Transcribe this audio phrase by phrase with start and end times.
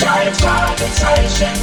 [0.00, 1.58] drei Fragezeichen.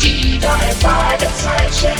[0.00, 1.98] Die drei Fragezeichen.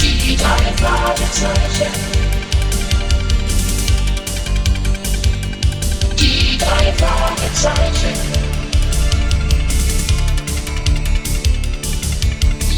[0.00, 1.92] Die drei Fragezeichen.
[6.18, 8.48] Die drei Fragezeichen.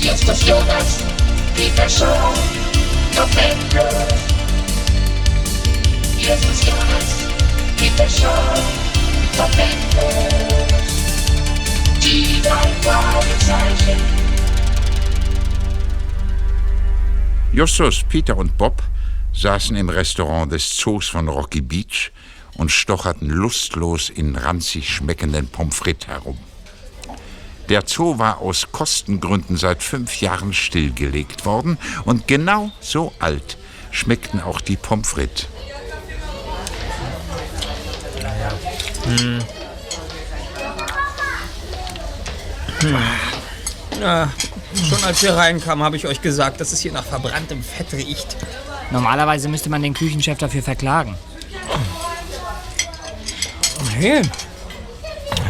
[0.00, 0.98] Jetzt ist Jonas,
[1.54, 2.32] Peter Shaw,
[3.14, 3.28] Top
[6.20, 6.28] Endlos.
[6.28, 7.26] Jetzt ist Jonas,
[7.76, 8.54] Peter Shaw,
[9.36, 10.50] Top Endlos.
[12.02, 12.40] Die.
[17.52, 18.82] Justus, Peter und Bob
[19.34, 22.12] saßen im Restaurant des Zoos von Rocky Beach
[22.56, 26.38] und stocherten lustlos in ranzig schmeckenden Pommes frites herum.
[27.68, 33.58] Der Zoo war aus Kostengründen seit fünf Jahren stillgelegt worden und genau so alt
[33.90, 35.48] schmeckten auch die Pommes frites.
[44.00, 44.30] Ja,
[44.88, 48.36] schon als wir reinkamen, habe ich euch gesagt, dass es hier nach verbranntem Fett riecht.
[48.90, 51.16] Normalerweise müsste man den Küchenchef dafür verklagen.
[53.94, 54.22] Hey,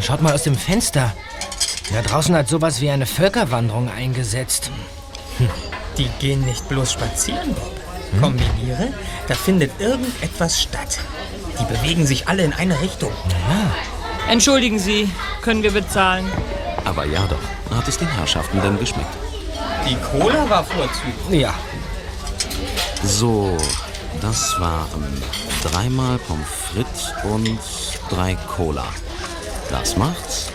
[0.02, 1.12] schaut mal aus dem Fenster.
[1.92, 4.70] Da draußen hat sowas wie eine Völkerwanderung eingesetzt.
[5.96, 7.72] Die gehen nicht bloß spazieren, Bob.
[8.20, 8.92] Kombiniere,
[9.28, 10.98] da findet irgendetwas statt.
[11.61, 13.12] Die bewegen sich alle in eine Richtung.
[14.28, 15.11] Entschuldigen Sie,
[15.42, 16.30] können wir bezahlen?
[16.84, 17.77] Aber ja doch.
[17.77, 19.12] Hat es den Herrschaften denn geschmeckt?
[19.88, 21.41] Die Cola war vorzüglich.
[21.41, 21.55] Ja,
[23.03, 23.56] So,
[24.20, 25.22] das waren
[25.62, 27.58] dreimal Pommes frites und
[28.11, 28.86] drei Cola.
[29.70, 30.50] Das macht's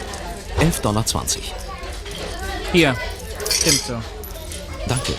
[0.59, 1.03] 11,20 Dollar.
[2.71, 2.95] Hier,
[3.49, 3.93] stimmt so.
[4.87, 5.13] Danke.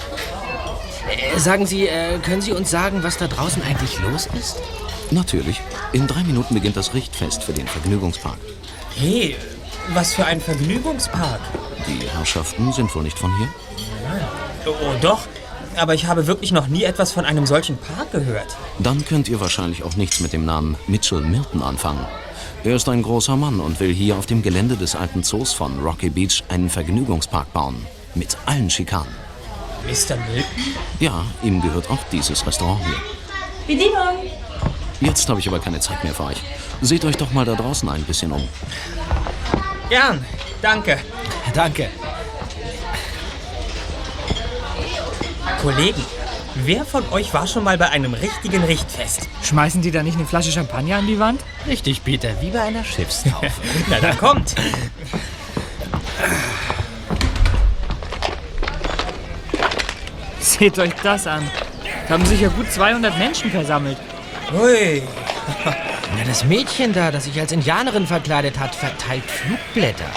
[1.08, 4.56] Äh, sagen Sie, äh, können Sie uns sagen, was da draußen eigentlich los ist?
[5.10, 5.60] Natürlich.
[5.92, 8.38] In drei Minuten beginnt das Richtfest für den Vergnügungspark.
[8.96, 9.36] Hey,
[9.94, 11.40] was für ein Vergnügungspark.
[11.86, 13.48] Die Herrschaften sind wohl nicht von hier?
[14.66, 15.20] Oh, doch,
[15.76, 18.56] aber ich habe wirklich noch nie etwas von einem solchen Park gehört.
[18.78, 22.04] Dann könnt ihr wahrscheinlich auch nichts mit dem Namen Mitchell Milton anfangen.
[22.64, 25.78] Er ist ein großer Mann und will hier auf dem Gelände des alten Zoos von
[25.78, 27.86] Rocky Beach einen Vergnügungspark bauen.
[28.14, 29.25] Mit allen Schikanen.
[29.86, 30.16] Mr.
[30.16, 30.44] Milton?
[31.00, 33.76] Ja, ihm gehört auch dieses Restaurant hier.
[33.76, 34.30] Bedienung!
[35.00, 36.42] Jetzt habe ich aber keine Zeit mehr für euch.
[36.80, 38.46] Seht euch doch mal da draußen ein bisschen um.
[39.88, 40.24] Gern,
[40.62, 40.98] danke.
[41.54, 41.88] Danke.
[45.62, 46.02] Kollegen,
[46.56, 49.28] wer von euch war schon mal bei einem richtigen Richtfest?
[49.42, 51.40] Schmeißen die da nicht eine Flasche Champagner an die Wand?
[51.66, 53.50] Richtig, Peter, wie bei einer Schiffstaufe.
[53.88, 54.54] Na, dann kommt.
[60.58, 61.48] Seht euch das an.
[62.08, 63.98] Da haben sich ja gut 200 Menschen versammelt.
[64.52, 65.02] Hui.
[65.64, 70.10] Na, das Mädchen da, das sich als Indianerin verkleidet hat, verteilt Flugblätter.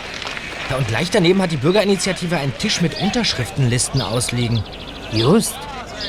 [0.70, 4.64] Ja, und gleich daneben hat die Bürgerinitiative einen Tisch mit Unterschriftenlisten ausliegen.
[5.12, 5.56] Just.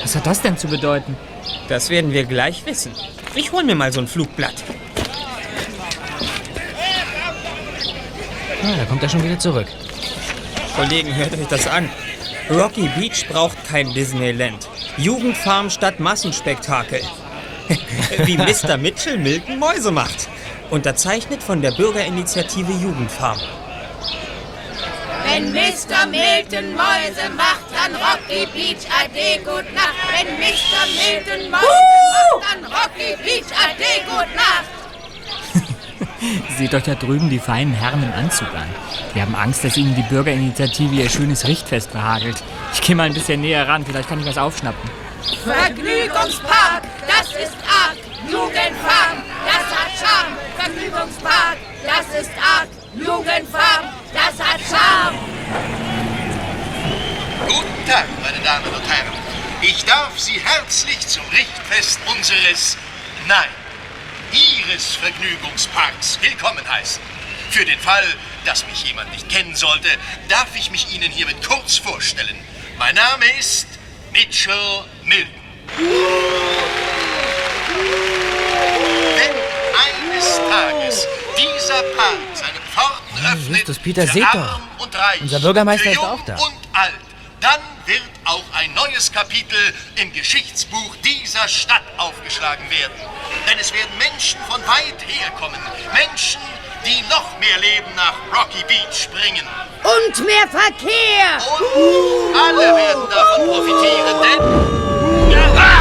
[0.01, 1.17] Was hat das denn zu bedeuten?
[1.67, 2.91] Das werden wir gleich wissen.
[3.35, 4.63] Ich hol mir mal so ein Flugblatt.
[8.63, 9.67] Ah, da kommt er schon wieder zurück.
[10.75, 11.89] Kollegen, hört euch das an.
[12.49, 14.67] Rocky Beach braucht kein Disneyland.
[14.97, 17.01] Jugendfarm statt Massenspektakel.
[18.25, 18.77] Wie Mr.
[18.77, 20.27] Mitchell Milton Mäuse macht.
[20.69, 23.39] Unterzeichnet von der Bürgerinitiative Jugendfarm.
[25.23, 26.07] Wenn Mr.
[26.07, 29.95] Milton Mäuse macht, dann Rocky Beach Ade, gut Nacht.
[30.11, 30.83] Wenn Mr.
[30.97, 34.80] Milton Mäuse macht, dann Rocky Beach Ade, gut Nacht.
[36.57, 38.69] Seht euch da drüben die feinen Herren im Anzug an.
[39.15, 42.43] Die haben Angst, dass ihnen die Bürgerinitiative ihr schönes Richtfest verhagelt.
[42.73, 44.89] Ich gehe mal ein bisschen näher ran, vielleicht kann ich was aufschnappen.
[45.43, 47.97] Vergnügungspark, das ist arg.
[48.29, 50.37] Jugendfarm, das hat Charme.
[50.57, 52.69] Vergnügungspark, das ist arg.
[52.93, 55.17] Jugendfarm, das hat Charme.
[57.47, 59.13] Guten Tag, meine Damen und Herren.
[59.61, 62.77] Ich darf Sie herzlich zum Richtfest unseres,
[63.27, 63.49] nein,
[64.33, 67.01] Ihres Vergnügungsparks willkommen heißen.
[67.49, 68.05] Für den Fall,
[68.45, 69.89] dass mich jemand nicht kennen sollte,
[70.29, 72.37] darf ich mich Ihnen hiermit kurz vorstellen.
[72.77, 73.67] Mein Name ist
[74.13, 75.33] Mitchell Milton.
[79.15, 79.35] Wenn
[80.13, 81.07] eines Tages
[81.37, 84.05] dieser Park seine Pforten öffnet, Justus, Peter,
[84.95, 86.35] reich, Unser Bürgermeister für ist auch da.
[86.35, 86.93] und alt,
[87.41, 89.57] dann wird auch ein neues Kapitel
[89.95, 92.93] im Geschichtsbuch dieser Stadt aufgeschlagen werden.
[93.49, 95.59] Denn es werden Menschen von weit herkommen,
[95.91, 96.39] Menschen,
[96.85, 99.47] die noch mehr Leben nach Rocky Beach bringen.
[99.83, 101.41] Und mehr Verkehr.
[101.75, 105.80] Und alle werden davon profitieren, denn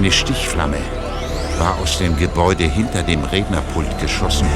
[0.00, 0.78] Eine Stichflamme
[1.58, 4.48] war aus dem Gebäude hinter dem Rednerpult geschossen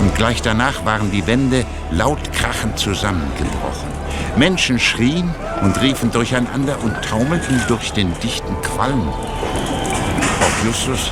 [0.00, 3.88] und gleich danach waren die Wände laut krachend zusammengebrochen.
[4.36, 9.08] Menschen schrien und riefen durcheinander und taumelten durch den dichten Qualm.
[9.08, 11.10] Auch Justus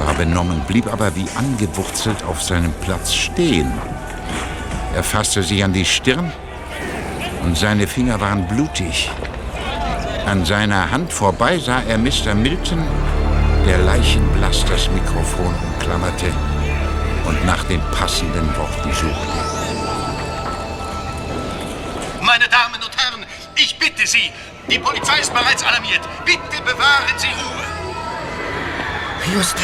[0.00, 3.70] war benommen, blieb aber wie angewurzelt auf seinem Platz stehen.
[4.96, 6.32] Er fasste sich an die Stirn
[7.44, 9.08] und seine Finger waren blutig.
[10.28, 12.34] An seiner Hand vorbei sah er Mr.
[12.34, 12.86] Milton,
[13.66, 16.26] der leichenblass das Mikrofon umklammerte
[17.24, 19.38] und nach dem passenden Worten suchte.
[22.20, 23.24] Meine Damen und Herren,
[23.56, 24.30] ich bitte Sie,
[24.70, 26.02] die Polizei ist bereits alarmiert.
[26.26, 27.64] Bitte bewahren Sie Ruhe.
[29.34, 29.56] Just,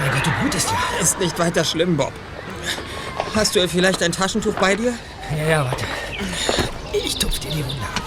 [0.00, 1.02] mein Gott, du blutest ja.
[1.02, 2.14] Ist nicht weiter schlimm, Bob.
[3.34, 4.94] Hast du vielleicht ein Taschentuch bei dir?
[5.36, 5.84] Ja, ja, warte.
[7.04, 8.02] Ich tupf dir die Wunde ab.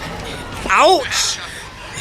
[0.84, 1.35] Autsch!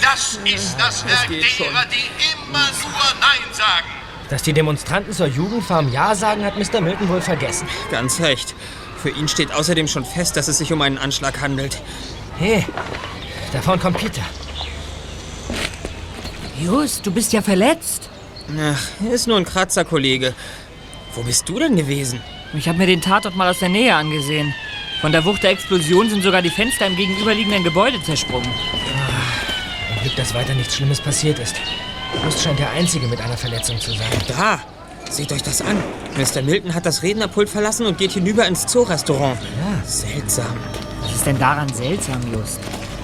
[0.06, 2.06] Das ist das Werk derer, die
[2.48, 3.88] immer nur Nein sagen.
[4.30, 6.80] Dass die Demonstranten zur Jugendfarm Ja sagen, hat Mr.
[6.80, 7.68] Milton wohl vergessen.
[7.90, 8.54] Ganz recht.
[9.02, 11.82] Für ihn steht außerdem schon fest, dass es sich um einen Anschlag handelt.
[12.38, 12.64] Hey,
[13.52, 14.22] da vorne kommt Peter.
[16.62, 18.10] Just, du bist ja verletzt.
[18.60, 20.36] Ach, ist nur ein Kratzer, Kollege.
[21.16, 22.22] Wo bist du denn gewesen?
[22.54, 24.54] Ich habe mir den Tatort mal aus der Nähe angesehen.
[25.02, 28.54] Von der Wucht der Explosion sind sogar die Fenster im gegenüberliegenden Gebäude zersprungen.
[30.16, 31.56] Dass weiter nichts Schlimmes passiert ist.
[32.24, 34.10] Just scheint der Einzige mit einer Verletzung zu sein.
[34.28, 34.60] Da!
[35.10, 35.78] Seht euch das an.
[36.18, 36.42] Mr.
[36.42, 39.38] Milton hat das Rednerpult verlassen und geht hinüber ins Zoo-Restaurant.
[39.42, 39.88] Ja.
[39.88, 40.58] Seltsam.
[41.02, 42.60] Was ist denn daran seltsam, Just?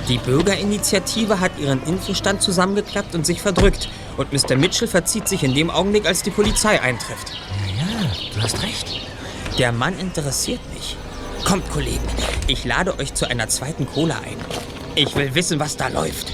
[0.08, 3.88] Die Bürgerinitiative hat ihren Infostand zusammengeklappt und sich verdrückt.
[4.18, 4.58] Und Mr.
[4.58, 7.34] Mitchell verzieht sich in dem Augenblick, als die Polizei eintrifft.
[7.78, 9.02] Ja, ja, du hast recht.
[9.58, 10.98] Der Mann interessiert mich.
[11.46, 12.08] Kommt, Kollegen,
[12.48, 14.38] ich lade euch zu einer zweiten Cola ein.
[14.96, 16.34] Ich will wissen, was da läuft.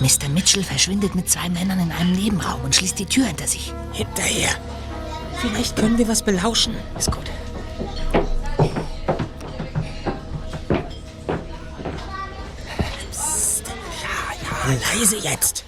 [0.00, 0.28] Mr.
[0.28, 3.72] Mitchell verschwindet mit zwei Männern in einem Nebenraum und schließt die Tür hinter sich.
[3.92, 4.50] Hinterher.
[5.40, 6.74] Vielleicht können wir was belauschen.
[6.98, 7.24] Ist gut.
[14.66, 15.64] Leise jetzt.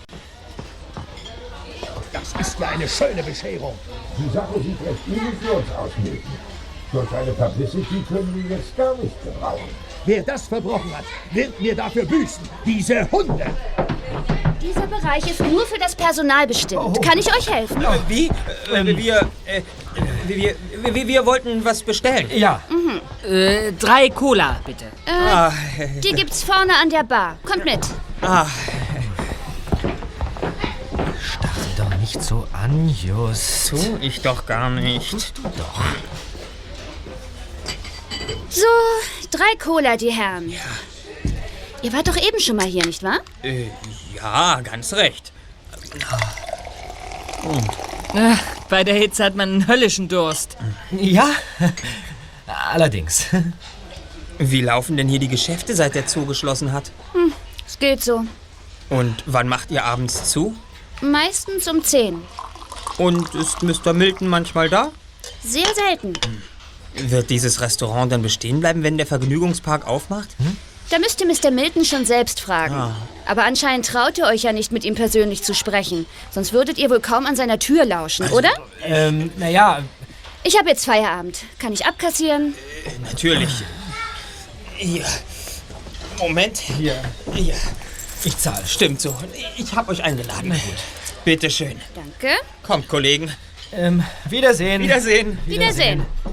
[2.13, 3.75] Das ist ja eine schöne Bescherung.
[4.19, 6.33] Die Sache sieht recht übel für uns aus, Milton.
[6.91, 9.69] Durch eine Publicity können wir jetzt gar nicht gebrauchen.
[10.05, 12.43] Wer das verbrochen hat, wird mir dafür büßen.
[12.65, 13.47] Diese Hunde.
[14.61, 17.01] Dieser Bereich ist nur für das Personal bestimmt.
[17.03, 17.81] Kann ich euch helfen?
[17.83, 18.27] Äh, Wie?
[18.73, 19.63] Äh, wir, äh,
[20.27, 20.55] wir,
[20.95, 22.29] wir, wir wollten was bestellen.
[22.35, 22.61] Ja.
[23.27, 24.87] Äh, drei Cola, bitte.
[25.07, 25.51] Ah,
[26.03, 27.39] Die gibt's vorne an der Bar.
[27.45, 27.81] Kommt mit.
[28.23, 28.47] ah,
[31.23, 33.71] Starte doch nicht so an, Just.
[33.71, 35.33] tu ich doch gar nicht.
[35.57, 35.85] Doch.
[38.51, 38.67] So,
[39.31, 40.53] drei Cola, die Herren.
[41.83, 43.19] Ihr wart doch eben schon mal hier, nicht wahr?
[43.43, 43.67] Äh,
[44.21, 45.33] ja, ganz recht.
[48.15, 48.35] Äh,
[48.69, 50.57] bei der Hitze hat man einen höllischen Durst.
[50.91, 51.31] Ja,
[52.73, 53.27] allerdings.
[54.39, 56.91] Wie laufen denn hier die Geschäfte, seit der Zoo geschlossen hat?
[57.67, 58.25] Es geht so.
[58.89, 60.57] Und wann macht ihr abends zu?
[61.01, 62.23] Meistens um 10.
[62.97, 63.93] Und ist Mr.
[63.93, 64.91] Milton manchmal da?
[65.45, 66.15] Sehr selten.
[66.95, 70.35] Wird dieses Restaurant dann bestehen bleiben, wenn der Vergnügungspark aufmacht?
[70.91, 71.51] Da müsst ihr Mr.
[71.51, 72.95] Milton schon selbst fragen.
[73.27, 76.07] Aber anscheinend traut ihr euch ja nicht, mit ihm persönlich zu sprechen.
[76.31, 78.51] Sonst würdet ihr wohl kaum an seiner Tür lauschen, oder?
[78.83, 79.83] Ähm, naja,
[80.45, 81.41] Ich habe jetzt Feierabend.
[81.59, 82.55] Kann ich abkassieren?
[83.03, 83.51] Natürlich.
[84.77, 85.05] Hier.
[86.19, 86.57] Moment.
[86.57, 86.95] hier.
[87.35, 87.55] Hier.
[88.25, 88.67] Ich zahle.
[88.67, 89.15] Stimmt so.
[89.57, 90.55] Ich habe euch eingeladen.
[91.25, 91.79] Bitte schön.
[91.95, 92.35] Danke.
[92.63, 93.31] Kommt, Kollegen.
[93.73, 94.83] Ähm, Wiedersehen.
[94.83, 95.39] Wiedersehen.
[95.45, 96.07] Wiedersehen.
[96.25, 96.31] Oh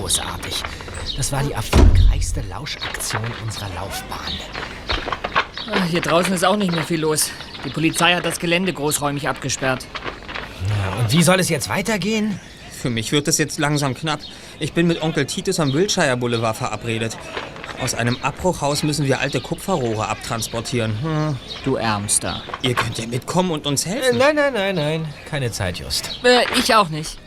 [0.00, 0.62] großartig.
[1.16, 4.32] Das war die erfolgreichste Lauschaktion unserer Laufbahn.
[5.72, 7.30] Ah, Hier draußen ist auch nicht mehr viel los.
[7.64, 9.86] Die Polizei hat das Gelände großräumig abgesperrt.
[10.68, 12.38] Ja, und wie soll es jetzt weitergehen?
[12.70, 14.20] Für mich wird es jetzt langsam knapp.
[14.60, 17.16] Ich bin mit Onkel Titus am Wilshire Boulevard verabredet.
[17.80, 21.02] Aus einem Abbruchhaus müssen wir alte Kupferrohre abtransportieren.
[21.02, 21.36] Hm.
[21.64, 22.42] Du Ärmster.
[22.62, 24.18] Ihr könnt ja mitkommen und uns Äh, helfen.
[24.18, 25.14] nein, nein, nein, nein.
[25.28, 26.20] Keine Zeit, Just.
[26.24, 27.18] Äh, ich auch nicht.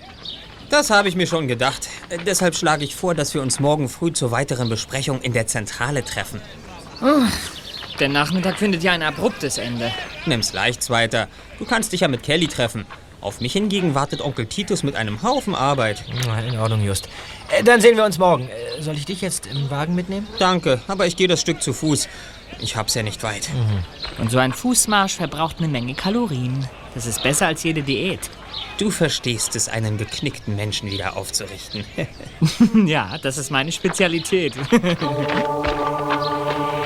[0.70, 1.88] Das habe ich mir schon gedacht.
[2.26, 6.04] Deshalb schlage ich vor, dass wir uns morgen früh zur weiteren Besprechung in der Zentrale
[6.04, 6.42] treffen.
[8.00, 9.92] Der Nachmittag findet ja ein abruptes Ende.
[10.26, 11.28] Nimm's leicht weiter.
[11.58, 12.86] Du kannst dich ja mit Kelly treffen.
[13.22, 16.06] Auf mich hingegen wartet Onkel Titus mit einem Haufen Arbeit.
[16.48, 17.10] In Ordnung, Just.
[17.50, 18.48] Äh, dann sehen wir uns morgen.
[18.48, 20.26] Äh, soll ich dich jetzt im Wagen mitnehmen?
[20.40, 22.08] Danke, aber ich gehe das Stück zu Fuß.
[22.62, 23.50] Ich hab's ja nicht weit.
[24.18, 26.66] Und so ein Fußmarsch verbraucht eine Menge Kalorien.
[26.96, 28.30] Das ist besser als jede Diät.
[28.78, 31.84] Du verstehst es, einen geknickten Menschen wieder aufzurichten.
[32.86, 34.54] ja, das ist meine Spezialität.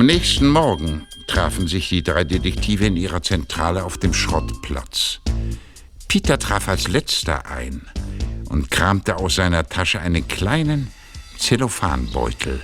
[0.00, 5.20] Am nächsten Morgen trafen sich die drei Detektive in ihrer Zentrale auf dem Schrottplatz.
[6.08, 7.82] Peter traf als letzter ein
[8.48, 10.90] und kramte aus seiner Tasche einen kleinen
[11.36, 12.62] Zellophanbeutel.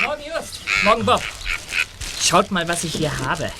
[0.00, 0.60] Morgen Just.
[0.84, 1.22] Morgen Bob.
[2.22, 3.50] Schaut mal, was ich hier habe.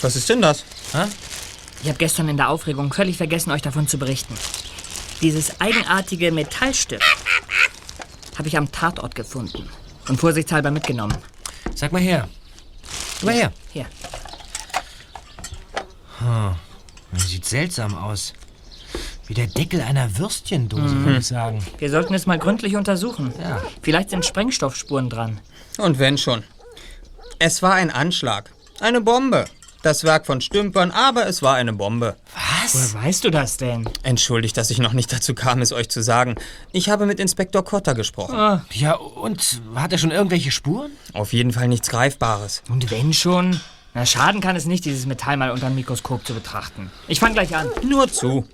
[0.00, 0.64] Was ist denn das?
[1.82, 4.32] Ich habe gestern in der Aufregung völlig vergessen, euch davon zu berichten.
[5.20, 7.02] Dieses eigenartige Metallstück
[8.38, 9.68] habe ich am Tatort gefunden
[10.08, 11.16] und vorsichtshalber mitgenommen.
[11.74, 12.28] Sag mal her.
[13.22, 13.52] Mal her.
[13.72, 13.86] Hier.
[16.18, 16.54] Hm.
[17.18, 18.34] Sieht seltsam aus.
[19.26, 21.04] Wie der Deckel einer Würstchendose, Mhm.
[21.04, 21.64] würde ich sagen.
[21.78, 23.32] Wir sollten es mal gründlich untersuchen.
[23.40, 23.62] Ja.
[23.82, 25.40] Vielleicht sind Sprengstoffspuren dran.
[25.76, 26.44] Und wenn schon.
[27.38, 28.50] Es war ein Anschlag.
[28.80, 29.44] Eine Bombe.
[29.82, 32.16] Das Werk von Stümpern, aber es war eine Bombe.
[32.34, 32.74] Was?
[32.74, 33.88] Woher weißt du das denn?
[34.02, 36.34] Entschuldigt, dass ich noch nicht dazu kam, es euch zu sagen.
[36.72, 38.34] Ich habe mit Inspektor Kotter gesprochen.
[38.34, 38.64] Ah.
[38.72, 40.90] Ja, und hat er schon irgendwelche Spuren?
[41.12, 42.62] Auf jeden Fall nichts Greifbares.
[42.68, 43.60] Und wenn schon?
[43.94, 46.90] Na, schaden kann es nicht, dieses Metall mal unter dem Mikroskop zu betrachten.
[47.06, 47.68] Ich fange gleich an.
[47.82, 48.46] Nur zu.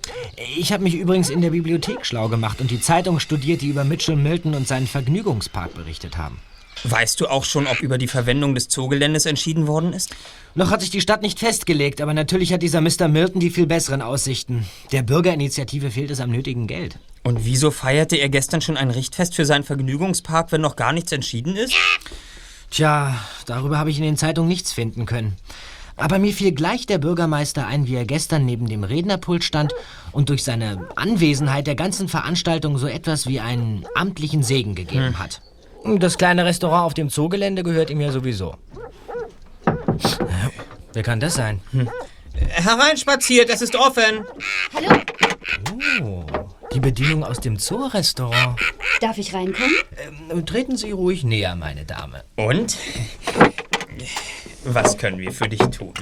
[0.57, 3.83] Ich habe mich übrigens in der Bibliothek schlau gemacht und die Zeitung studiert, die über
[3.83, 6.39] Mitchell Milton und seinen Vergnügungspark berichtet haben.
[6.87, 10.15] Weißt du auch schon, ob über die Verwendung des Zoogeländes entschieden worden ist?
[10.53, 13.07] Noch hat sich die Stadt nicht festgelegt, aber natürlich hat dieser Mr.
[13.07, 14.67] Milton die viel besseren Aussichten.
[14.91, 16.99] Der Bürgerinitiative fehlt es am nötigen Geld.
[17.23, 21.11] Und wieso feierte er gestern schon ein Richtfest für seinen Vergnügungspark, wenn noch gar nichts
[21.11, 21.73] entschieden ist?
[22.69, 23.15] Tja,
[23.47, 25.37] darüber habe ich in den Zeitungen nichts finden können.
[25.97, 29.73] Aber mir fiel gleich der Bürgermeister ein, wie er gestern neben dem Rednerpult stand
[30.11, 35.41] und durch seine Anwesenheit der ganzen Veranstaltung so etwas wie einen amtlichen Segen gegeben hat.
[35.85, 38.55] Das kleine Restaurant auf dem Zoogelände gehört ihm ja sowieso.
[40.93, 41.61] Wer kann das sein?
[42.35, 44.25] Hereinspaziert, es ist offen.
[44.73, 44.99] Hallo,
[46.03, 46.25] Oh,
[46.73, 48.59] die Bedienung aus dem Zoorestaurant.
[48.99, 49.71] darf ich reinkommen?
[50.31, 52.23] Ähm, treten Sie ruhig näher, meine Dame.
[52.35, 52.77] Und?
[54.67, 55.93] Was können wir für dich tun?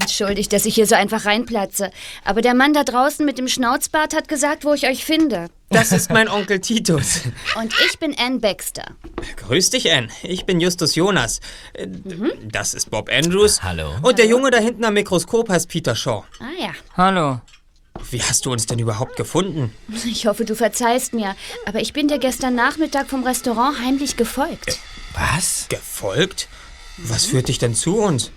[0.00, 1.90] Entschuldigt, dass ich hier so einfach reinplatze.
[2.24, 5.48] Aber der Mann da draußen mit dem Schnauzbart hat gesagt, wo ich euch finde.
[5.70, 7.22] Das ist mein Onkel Titus.
[7.56, 8.84] Und ich bin Ann Baxter.
[9.36, 10.10] Grüß dich, Ann.
[10.22, 11.40] Ich bin Justus Jonas.
[11.72, 11.88] Äh,
[12.50, 13.62] Das ist Bob Andrews.
[13.62, 13.94] Hallo.
[14.02, 16.24] Und der Junge da hinten am Mikroskop heißt Peter Shaw.
[16.40, 16.70] Ah ja.
[16.96, 17.40] Hallo.
[18.10, 19.72] Wie hast du uns denn überhaupt gefunden?
[20.04, 21.34] Ich hoffe, du verzeihst mir.
[21.66, 24.78] Aber ich bin dir gestern Nachmittag vom Restaurant heimlich gefolgt.
[25.14, 25.66] Was?
[25.70, 26.48] Gefolgt?
[26.98, 28.30] Was führt dich denn zu uns?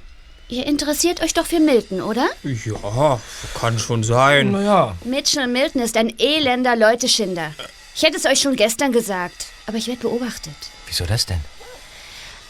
[0.48, 2.28] Ihr interessiert euch doch für Milton, oder?
[2.44, 3.20] Ja,
[3.56, 4.52] kann schon sein.
[4.52, 4.96] Naja.
[5.04, 7.52] Mitchell Milton ist ein elender Leuteschinder.
[7.96, 10.54] Ich hätte es euch schon gestern gesagt, aber ich werde beobachtet.
[10.86, 11.40] Wieso das denn?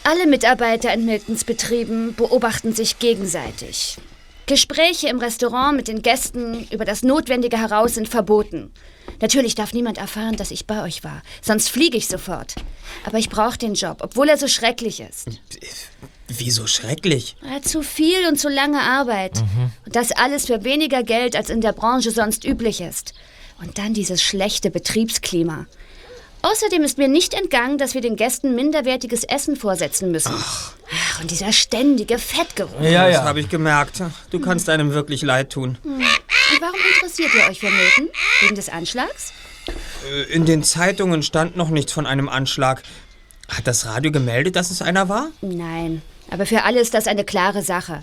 [0.04, 3.96] Alle Mitarbeiter in Miltons Betrieben beobachten sich gegenseitig.
[4.46, 8.72] Gespräche im Restaurant mit den Gästen über das Notwendige heraus sind verboten.
[9.20, 12.54] Natürlich darf niemand erfahren, dass ich bei euch war, sonst fliege ich sofort.
[13.04, 15.28] Aber ich brauche den Job, obwohl er so schrecklich ist.
[16.28, 17.36] Wieso schrecklich?
[17.42, 19.38] Ja, zu viel und zu lange Arbeit.
[19.84, 23.14] Und das alles für weniger Geld, als in der Branche sonst üblich ist.
[23.60, 25.66] Und dann dieses schlechte Betriebsklima.
[26.42, 30.34] Außerdem ist mir nicht entgangen, dass wir den Gästen minderwertiges Essen vorsetzen müssen.
[30.36, 30.74] Ach,
[31.20, 32.80] und dieser ständige Fettgeruch.
[32.82, 34.02] Ja, Das habe ich gemerkt.
[34.30, 35.78] Du kannst einem wirklich leid tun.
[36.52, 38.08] Und warum interessiert ihr euch für Milton?
[38.40, 39.32] Wegen des Anschlags?
[40.10, 42.82] Äh, In den Zeitungen stand noch nichts von einem Anschlag.
[43.48, 45.28] Hat das Radio gemeldet, dass es einer war?
[45.40, 48.02] Nein, aber für alle ist das eine klare Sache.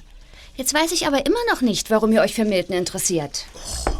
[0.55, 3.45] Jetzt weiß ich aber immer noch nicht, warum ihr euch für Milton interessiert.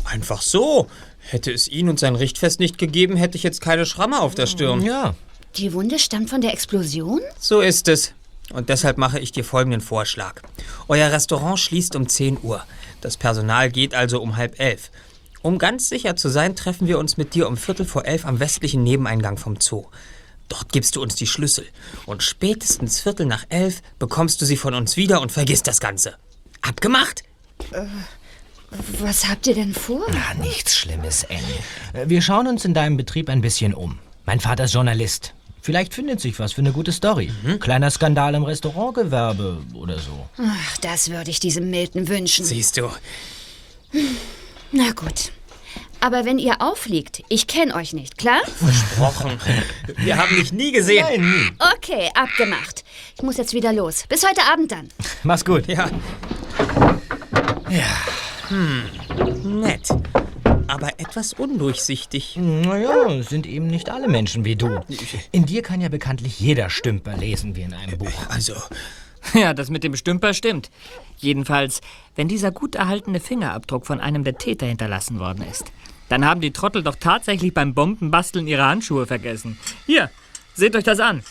[0.05, 0.87] Einfach so.
[1.19, 4.45] Hätte es ihn und sein Richtfest nicht gegeben, hätte ich jetzt keine Schramme auf der
[4.45, 4.81] Stirn.
[4.81, 5.15] Ja.
[5.55, 7.21] Die Wunde stammt von der Explosion?
[7.39, 8.13] So ist es.
[8.51, 10.41] Und deshalb mache ich dir folgenden Vorschlag.
[10.87, 12.63] Euer Restaurant schließt um 10 Uhr.
[13.01, 14.91] Das Personal geht also um halb elf.
[15.41, 18.39] Um ganz sicher zu sein, treffen wir uns mit dir um Viertel vor elf am
[18.39, 19.85] westlichen Nebeneingang vom Zoo.
[20.49, 21.65] Dort gibst du uns die Schlüssel.
[22.05, 26.15] Und spätestens Viertel nach elf bekommst du sie von uns wieder und vergisst das Ganze.
[26.61, 27.23] Abgemacht?
[28.99, 30.05] Was habt ihr denn vor?
[30.09, 32.03] Ah, nichts Schlimmes, Annie.
[32.05, 33.99] Äh, Wir schauen uns in deinem Betrieb ein bisschen um.
[34.25, 35.33] Mein Vater ist Journalist.
[35.63, 37.31] Vielleicht findet sich was für eine gute Story.
[37.61, 40.27] Kleiner Skandal im Restaurantgewerbe oder so.
[40.37, 42.43] Ach, das würde ich diesem Milton wünschen.
[42.43, 42.89] Siehst du.
[44.73, 45.31] Na gut.
[46.01, 48.41] Aber wenn ihr auffliegt, ich kenne euch nicht, klar?
[48.57, 49.39] Versprochen.
[49.95, 51.05] Wir haben dich nie gesehen.
[51.09, 51.51] Nein, nie.
[51.77, 52.83] Okay, abgemacht.
[53.15, 54.03] Ich muss jetzt wieder los.
[54.09, 54.89] Bis heute Abend dann.
[55.23, 55.65] Mach's gut.
[55.67, 55.89] Ja.
[57.69, 58.49] Ja.
[58.49, 59.61] Hm.
[59.61, 59.87] Nett.
[60.73, 62.37] Aber etwas undurchsichtig.
[62.37, 64.79] Naja, sind eben nicht alle Menschen wie du.
[65.31, 68.27] In dir kann ja bekanntlich jeder Stümper lesen wie in einem Buch.
[68.29, 68.55] Also,
[69.33, 70.69] Ja, das mit dem Stümper stimmt.
[71.17, 71.81] Jedenfalls,
[72.15, 75.71] wenn dieser gut erhaltene Fingerabdruck von einem der Täter hinterlassen worden ist.
[76.09, 79.57] Dann haben die Trottel doch tatsächlich beim Bombenbasteln ihre Handschuhe vergessen.
[79.85, 80.09] Hier,
[80.53, 81.23] seht euch das an.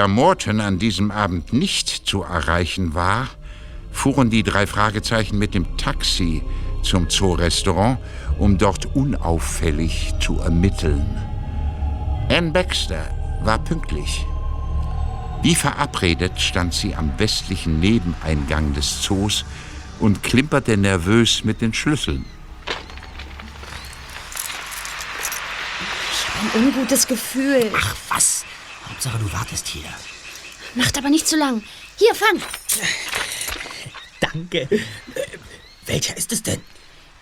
[0.00, 3.28] Da Morton an diesem Abend nicht zu erreichen war,
[3.92, 6.40] fuhren die drei Fragezeichen mit dem Taxi
[6.82, 7.98] zum Zoo-Restaurant,
[8.38, 11.04] um dort unauffällig zu ermitteln.
[12.30, 13.10] Ann Baxter
[13.42, 14.24] war pünktlich.
[15.42, 19.44] Wie verabredet stand sie am westlichen Nebeneingang des Zoos
[19.98, 22.24] und klimperte nervös mit den Schlüsseln.
[26.54, 27.70] Ein ungutes Gefühl.
[27.76, 28.46] Ach was?
[28.90, 29.88] Hauptsache, du wartest hier.
[30.74, 31.62] Macht aber nicht zu lang.
[31.96, 32.42] Hier, fang.
[34.20, 34.60] danke.
[34.60, 34.80] Äh,
[35.86, 36.60] welcher ist es denn?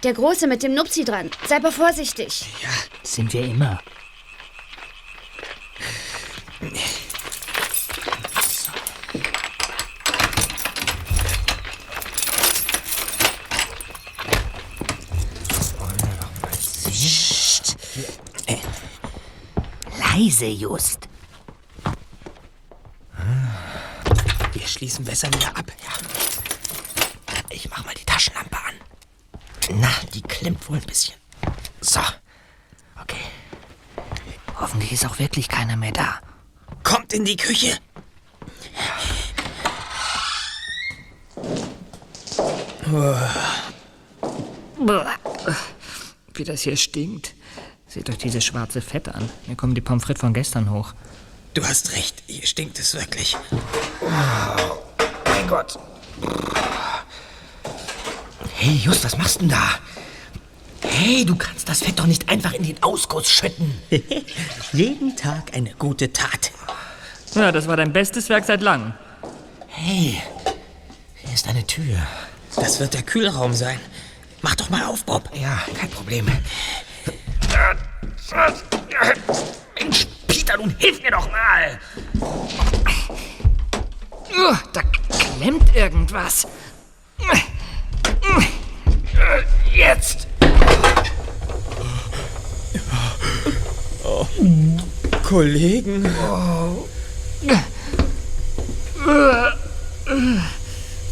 [0.03, 1.31] Der Große mit dem Nupsi dran.
[1.47, 2.45] Sei aber vorsichtig.
[3.03, 3.81] Sind wir immer.
[19.99, 21.09] Leise, Just.
[24.69, 25.73] Schließen besser wieder ab.
[27.51, 28.75] Ich mach mal die Taschenlampe an.
[29.81, 31.15] Na, die klemmt wohl ein bisschen.
[31.81, 32.01] So.
[33.01, 33.25] Okay.
[34.61, 36.21] Hoffentlich ist auch wirklich keiner mehr da.
[36.83, 37.79] Kommt in die Küche.
[46.35, 47.35] Wie das hier stinkt.
[47.87, 49.29] Seht euch diese schwarze Fette an.
[49.47, 50.95] Mir kommen die Pommes frites von gestern hoch.
[51.59, 53.37] Du hast recht, hier stinkt es wirklich.
[54.01, 55.77] Mein Gott.
[58.55, 59.81] Hey, Just, was machst du denn da?
[60.83, 63.75] Hey, du kannst das Fett doch nicht einfach in den Ausguss schütten.
[64.73, 66.53] Jeden Tag eine gute Tat.
[67.35, 68.95] Ja, das war dein bestes Werk seit langem.
[69.67, 70.23] Hey,
[71.17, 71.99] hier ist eine Tür.
[72.55, 73.81] Das wird der Kühlraum sein.
[74.43, 75.29] Mach doch mal auf, Bob.
[75.35, 76.27] Ja, kein Problem.
[79.81, 80.07] Mensch,
[80.49, 81.79] Peter, nun hilf mir doch mal.
[84.73, 84.83] Da
[85.37, 86.47] klemmt irgendwas.
[89.75, 90.27] Jetzt.
[95.23, 96.07] Kollegen.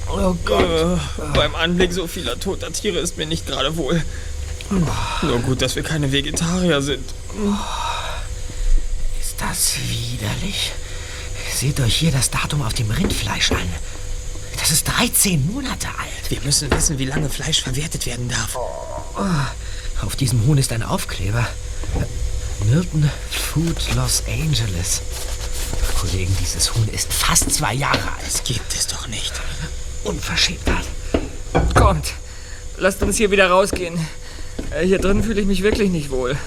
[0.08, 0.62] Oh Gott.
[0.62, 0.96] Äh,
[1.34, 4.02] beim Anblick so vieler toter Tiere ist mir nicht gerade wohl.
[5.22, 7.04] Nur gut, dass wir keine Vegetarier sind.
[9.36, 10.72] Ist das widerlich?
[11.52, 13.68] Seht euch hier das Datum auf dem Rindfleisch an.
[14.58, 16.30] Das ist 13 Monate alt.
[16.30, 18.56] Wir müssen wissen, wie lange Fleisch verwertet werden darf.
[20.00, 21.46] Auf diesem Huhn ist ein Aufkleber.
[22.64, 25.02] Milton Food Los Angeles.
[26.00, 28.26] Kollegen, dieses Huhn ist fast zwei Jahre alt.
[28.26, 29.34] Das gibt es doch nicht.
[30.04, 30.86] Unverschämtheit.
[31.74, 32.14] Kommt,
[32.78, 33.98] lasst uns hier wieder rausgehen.
[34.70, 36.38] Äh, Hier drin fühle ich mich wirklich nicht wohl.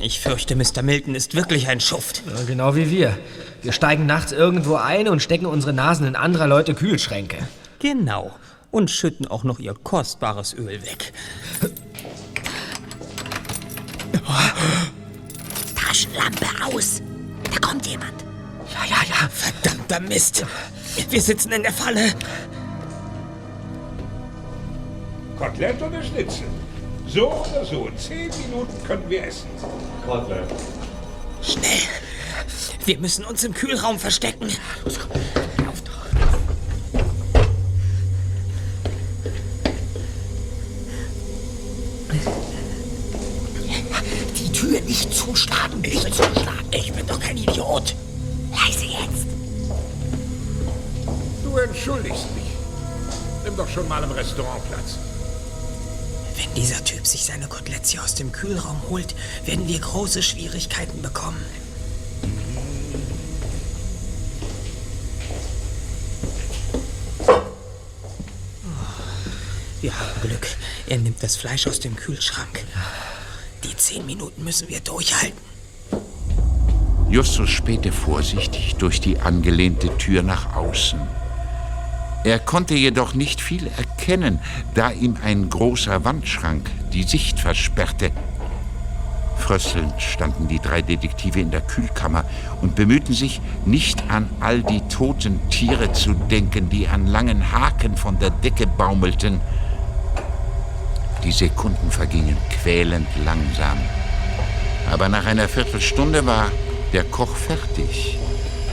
[0.00, 0.82] Ich fürchte, Mr.
[0.82, 2.22] Milton ist wirklich ein Schuft.
[2.26, 3.18] Ja, genau wie wir.
[3.62, 7.36] Wir steigen nachts irgendwo ein und stecken unsere Nasen in anderer Leute Kühlschränke.
[7.78, 8.30] Genau.
[8.70, 11.12] Und schütten auch noch ihr kostbares Öl weg.
[15.74, 17.02] Taschenlampe aus.
[17.52, 18.24] Da kommt jemand.
[18.72, 19.28] Ja, ja, ja.
[19.28, 19.80] Verdammt.
[19.90, 20.46] Verdammter Mist.
[21.10, 22.12] Wir sitzen in der Falle.
[25.36, 26.46] Kotelett oder Schnitzel?
[27.12, 27.86] So oder so.
[27.86, 29.48] In zehn Minuten können wir essen.
[30.06, 30.48] Kotelett.
[31.42, 31.80] Schnell.
[32.84, 34.48] Wir müssen uns im Kühlraum verstecken.
[44.36, 45.82] Die Tür nicht zuschlagen.
[45.82, 46.68] Ich will zuschlagen.
[46.70, 47.96] Ich bin doch kein Idiot.
[48.52, 49.26] Leise jetzt.
[51.42, 52.44] Du entschuldigst mich.
[53.44, 55.09] Nimm doch schon mal im Restaurant Platz.
[57.10, 61.44] Sich seine Koteletts aus dem Kühlraum holt, werden wir große Schwierigkeiten bekommen.
[69.80, 70.46] Wir haben Glück.
[70.86, 72.64] Er nimmt das Fleisch aus dem Kühlschrank.
[73.64, 75.40] Die zehn Minuten müssen wir durchhalten.
[77.08, 81.00] Justus spähte vorsichtig durch die angelehnte Tür nach außen.
[82.22, 84.38] Er konnte jedoch nicht viel erkennen,
[84.74, 88.10] da ihm ein großer Wandschrank die Sicht versperrte.
[89.36, 92.24] Fröstelnd standen die drei Detektive in der Kühlkammer
[92.60, 97.96] und bemühten sich, nicht an all die toten Tiere zu denken, die an langen Haken
[97.96, 99.40] von der Decke baumelten.
[101.24, 103.78] Die Sekunden vergingen quälend langsam.
[104.90, 106.50] Aber nach einer Viertelstunde war
[106.92, 108.18] der Koch fertig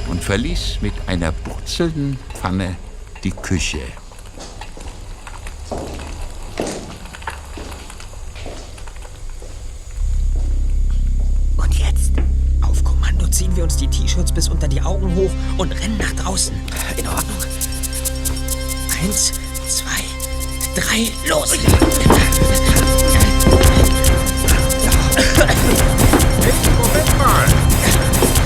[0.09, 2.75] und verließ mit einer brutzelnden Pfanne
[3.23, 3.79] die Küche.
[14.17, 16.55] T-Shirts bis unter die Augen hoch und rennen nach draußen.
[16.97, 17.37] In Ordnung.
[19.03, 19.31] Eins,
[19.67, 20.03] zwei,
[20.75, 21.55] drei, los!
[26.81, 27.45] Moment mal!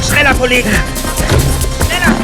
[0.05, 0.69] Schneller, Kollegen!
[1.87, 2.15] Schneller!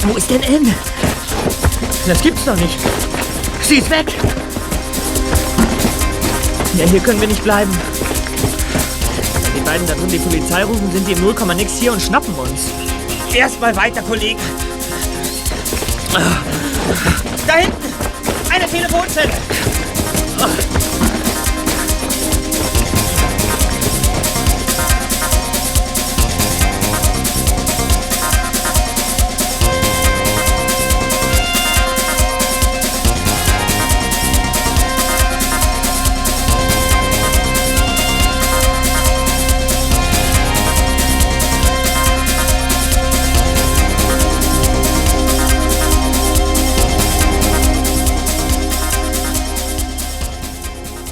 [0.00, 0.74] Wo ist denn Anne?
[2.06, 2.78] Das gibt's doch nicht.
[3.70, 4.12] Sie ist weg.
[6.76, 7.70] Ja, hier können wir nicht bleiben.
[9.44, 12.02] Wenn die beiden da drin die Polizei rufen, sind die im 0, nix hier und
[12.02, 12.62] schnappen uns.
[13.32, 14.40] Erstmal weiter, Kollegen.
[17.46, 17.94] Da hinten!
[18.52, 19.30] Eine Telefonzelle!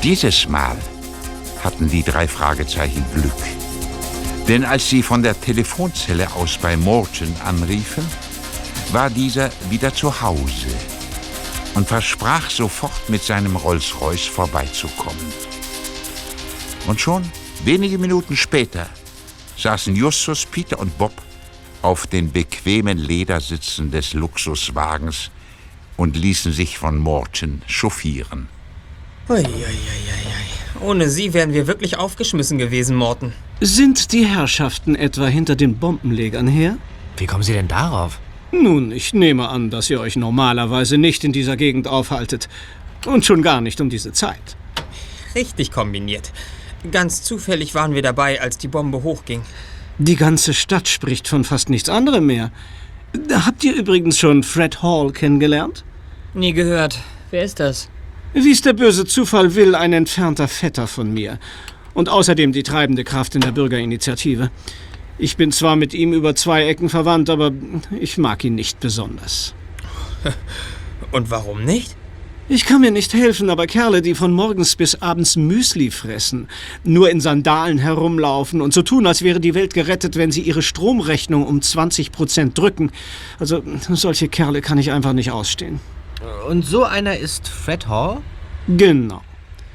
[0.08, 0.78] Dieses Mal
[1.62, 3.42] hatten die drei Fragezeichen Glück.
[4.48, 8.06] Denn als sie von der Telefonzelle aus bei Morton anriefen,
[8.90, 10.74] war dieser wieder zu Hause
[11.74, 15.30] und versprach sofort mit seinem Rolls-Royce vorbeizukommen.
[16.86, 17.30] Und schon
[17.64, 18.88] wenige Minuten später
[19.58, 21.12] saßen Justus, Peter und Bob
[21.82, 25.30] auf den bequemen Ledersitzen des Luxuswagens
[25.98, 28.48] und ließen sich von Morton chauffieren.
[29.28, 29.98] Uiuiuiui.
[30.80, 33.32] Ohne sie wären wir wirklich aufgeschmissen gewesen, Morten.
[33.60, 36.78] Sind die Herrschaften etwa hinter den Bombenlegern her?
[37.16, 38.20] Wie kommen Sie denn darauf?
[38.52, 42.48] Nun, ich nehme an, dass ihr euch normalerweise nicht in dieser Gegend aufhaltet.
[43.06, 44.56] Und schon gar nicht um diese Zeit.
[45.34, 46.32] Richtig kombiniert.
[46.90, 49.42] Ganz zufällig waren wir dabei, als die Bombe hochging.
[49.98, 52.52] Die ganze Stadt spricht von fast nichts anderem mehr.
[53.32, 55.84] Habt ihr übrigens schon Fred Hall kennengelernt?
[56.34, 57.00] Nie gehört.
[57.30, 57.90] Wer ist das?
[58.34, 61.38] Wie es der böse Zufall will, ein entfernter Vetter von mir.
[61.94, 64.50] Und außerdem die treibende Kraft in der Bürgerinitiative.
[65.18, 67.52] Ich bin zwar mit ihm über zwei Ecken verwandt, aber
[67.98, 69.54] ich mag ihn nicht besonders.
[71.10, 71.96] Und warum nicht?
[72.50, 76.48] Ich kann mir nicht helfen, aber Kerle, die von morgens bis abends Müsli fressen,
[76.82, 80.62] nur in Sandalen herumlaufen und so tun, als wäre die Welt gerettet, wenn sie ihre
[80.62, 82.90] Stromrechnung um 20 Prozent drücken.
[83.38, 85.78] Also, solche Kerle kann ich einfach nicht ausstehen.
[86.48, 88.18] Und so einer ist Fred Hall?
[88.66, 89.22] Genau.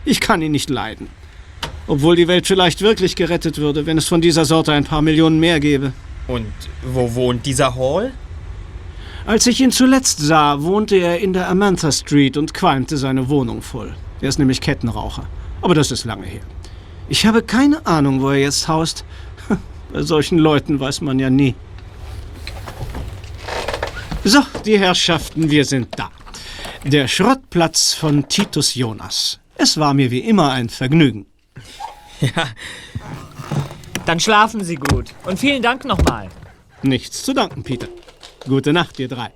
[0.06, 1.08] Ich kann ihn nicht leiden.
[1.88, 5.40] Obwohl die Welt vielleicht wirklich gerettet würde, wenn es von dieser Sorte ein paar Millionen
[5.40, 5.94] mehr gäbe.
[6.28, 6.54] Und
[6.84, 8.14] wo wohnt dieser Hall?
[9.26, 13.62] Als ich ihn zuletzt sah, wohnte er in der Amantha Street und qualmte seine Wohnung
[13.62, 13.94] voll.
[14.22, 15.28] Er ist nämlich Kettenraucher.
[15.62, 16.42] Aber das ist lange her.
[17.08, 19.06] Ich habe keine Ahnung, wo er jetzt haust.
[19.94, 21.56] Bei solchen Leuten weiß man ja nie.
[24.26, 26.10] So, die Herrschaften, wir sind da.
[26.86, 29.40] Der Schrottplatz von Titus Jonas.
[29.56, 31.26] Es war mir wie immer ein Vergnügen.
[32.20, 32.48] Ja.
[34.06, 35.12] Dann schlafen Sie gut.
[35.26, 36.28] Und vielen Dank nochmal.
[36.82, 37.88] Nichts zu danken, Peter.
[38.46, 39.32] Gute Nacht, ihr drei.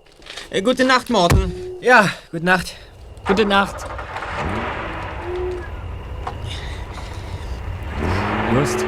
[0.49, 1.53] Äh, gute Nacht, Morten.
[1.81, 2.75] Ja, gute Nacht.
[3.25, 3.75] Gute Nacht.
[8.53, 8.79] Just,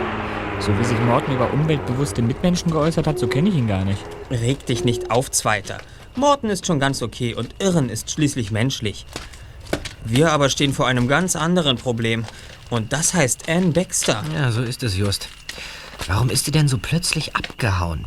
[0.59, 4.03] so wie sich Morten über umweltbewusste Mitmenschen geäußert hat, so kenne ich ihn gar nicht.
[4.29, 5.77] Reg dich nicht auf, Zweiter.
[6.15, 9.05] Morten ist schon ganz okay und Irren ist schließlich menschlich.
[10.05, 12.25] Wir aber stehen vor einem ganz anderen Problem.
[12.69, 14.23] Und das heißt Ann Baxter.
[14.33, 15.29] Ja, so ist es just.
[16.07, 18.05] Warum ist sie denn so plötzlich abgehauen?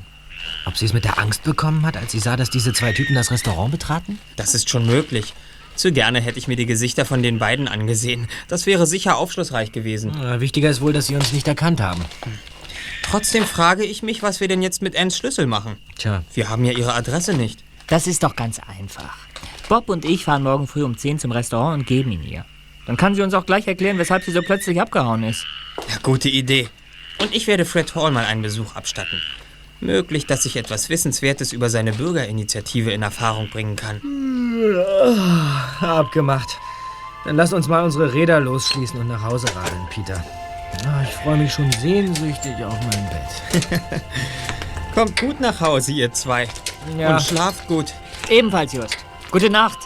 [0.64, 3.14] Ob sie es mit der Angst bekommen hat, als sie sah, dass diese zwei Typen
[3.14, 4.18] das Restaurant betraten?
[4.36, 5.34] Das ist schon möglich.
[5.74, 8.28] Zu gerne hätte ich mir die Gesichter von den beiden angesehen.
[8.48, 10.12] Das wäre sicher aufschlussreich gewesen.
[10.14, 12.04] Ja, wichtiger ist wohl, dass sie uns nicht erkannt haben.
[13.02, 15.76] Trotzdem frage ich mich, was wir denn jetzt mit Anns Schlüssel machen.
[15.98, 16.22] Tja.
[16.34, 17.64] Wir haben ja ihre Adresse nicht.
[17.92, 19.18] Das ist doch ganz einfach.
[19.68, 22.46] Bob und ich fahren morgen früh um 10 zum Restaurant und geben ihn ihr.
[22.86, 25.44] Dann kann sie uns auch gleich erklären, weshalb sie so plötzlich abgehauen ist.
[25.76, 26.70] Ja, gute Idee.
[27.20, 29.20] Und ich werde Fred Hall mal einen Besuch abstatten.
[29.80, 34.00] Möglich, dass ich etwas Wissenswertes über seine Bürgerinitiative in Erfahrung bringen kann.
[35.82, 36.48] Abgemacht.
[37.26, 40.24] Dann lass uns mal unsere Räder losschließen und nach Hause radeln, Peter.
[41.02, 43.82] Ich freue mich schon sehnsüchtig auf mein Bett.
[44.94, 46.46] Kommt gut nach Hause, ihr zwei.
[46.98, 47.14] Ja.
[47.14, 47.94] Und schlaft gut.
[48.28, 48.96] Ebenfalls, Just.
[49.30, 49.78] Gute Nacht.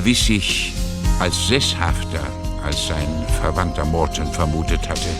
[0.00, 0.72] Erwies sich
[1.18, 2.26] als sesshafter,
[2.64, 5.10] als sein Verwandter Morton vermutet hatte.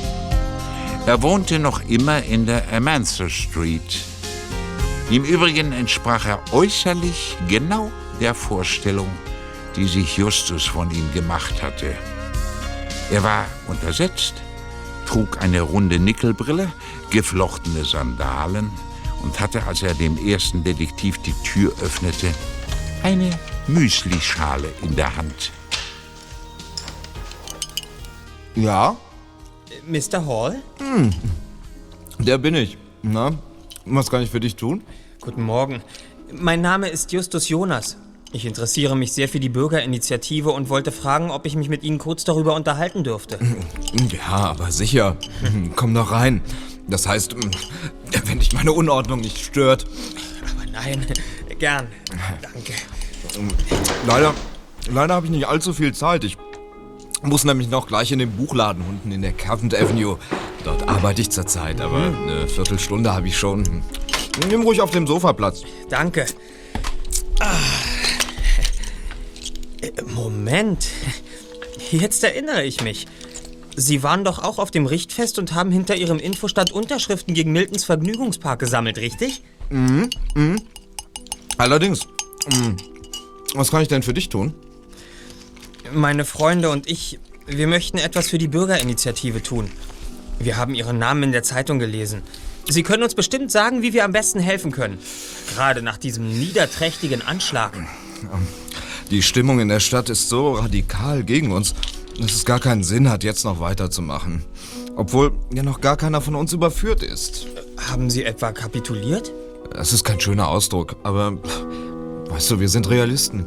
[1.04, 3.98] Er wohnte noch immer in der Amantha Street.
[5.10, 9.08] Im Übrigen entsprach er äußerlich genau der Vorstellung,
[9.76, 11.94] die sich Justus von ihm gemacht hatte.
[13.10, 14.32] Er war untersetzt,
[15.04, 16.72] trug eine runde Nickelbrille,
[17.10, 18.70] geflochtene Sandalen
[19.22, 22.32] und hatte, als er dem ersten Detektiv die Tür öffnete,
[23.02, 25.52] eine Müslischale in der Hand.
[28.54, 28.96] Ja?
[29.86, 30.26] Mr.
[30.26, 30.62] Hall?
[30.78, 31.10] Hm.
[32.18, 32.76] Der bin ich.
[33.02, 33.32] Na,
[33.86, 34.82] was kann ich für dich tun?
[35.20, 35.82] Guten Morgen.
[36.32, 37.96] Mein Name ist Justus Jonas.
[38.32, 41.98] Ich interessiere mich sehr für die Bürgerinitiative und wollte fragen, ob ich mich mit Ihnen
[41.98, 43.38] kurz darüber unterhalten dürfte.
[44.12, 45.16] Ja, aber sicher.
[45.74, 46.42] Komm doch rein.
[46.86, 47.34] Das heißt,
[48.26, 49.84] wenn dich meine Unordnung nicht stört.
[50.54, 51.04] Aber nein,
[51.58, 51.88] gern.
[52.40, 52.72] Danke.
[54.06, 54.34] Leider,
[54.90, 56.24] leider habe ich nicht allzu viel Zeit.
[56.24, 56.36] Ich
[57.22, 60.18] muss nämlich noch gleich in den Buchladen unten in der Cavent Avenue.
[60.64, 63.82] Dort arbeite ich zurzeit, aber eine Viertelstunde habe ich schon.
[64.48, 65.62] Nimm ruhig auf dem Sofa Platz.
[65.88, 66.26] Danke.
[67.40, 67.56] Ah.
[70.14, 70.88] Moment.
[71.90, 73.06] Jetzt erinnere ich mich.
[73.76, 77.84] Sie waren doch auch auf dem Richtfest und haben hinter Ihrem Infostand Unterschriften gegen Miltons
[77.84, 79.42] Vergnügungspark gesammelt, richtig?
[79.70, 80.60] Mhm, mhm.
[81.56, 82.06] Allerdings.
[82.52, 82.76] Mhm.
[83.54, 84.54] Was kann ich denn für dich tun?
[85.92, 89.70] Meine Freunde und ich, wir möchten etwas für die Bürgerinitiative tun.
[90.38, 92.22] Wir haben Ihren Namen in der Zeitung gelesen.
[92.68, 94.98] Sie können uns bestimmt sagen, wie wir am besten helfen können.
[95.54, 97.72] Gerade nach diesem niederträchtigen Anschlag.
[99.10, 101.74] Die Stimmung in der Stadt ist so radikal gegen uns,
[102.20, 104.44] dass es gar keinen Sinn hat, jetzt noch weiterzumachen.
[104.94, 107.46] Obwohl ja noch gar keiner von uns überführt ist.
[107.90, 109.32] Haben Sie etwa kapituliert?
[109.72, 111.38] Das ist kein schöner Ausdruck, aber
[112.30, 113.46] weißt du, wir sind Realisten.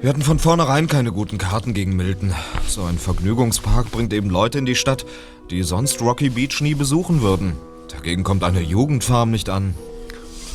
[0.00, 2.34] Wir hatten von vornherein keine guten Karten gegen Milton.
[2.66, 5.06] So ein Vergnügungspark bringt eben Leute in die Stadt,
[5.50, 7.54] die sonst Rocky Beach nie besuchen würden.
[7.88, 9.74] Dagegen kommt eine Jugendfarm nicht an.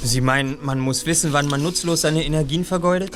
[0.04, 3.12] Sie meinen, man muss wissen, wann man nutzlos seine Energien vergeudet?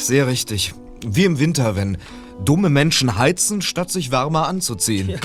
[0.00, 0.74] Sehr richtig.
[1.04, 1.98] Wie im Winter, wenn
[2.44, 5.10] dumme Menschen heizen, statt sich wärmer anzuziehen.
[5.10, 5.18] Ja.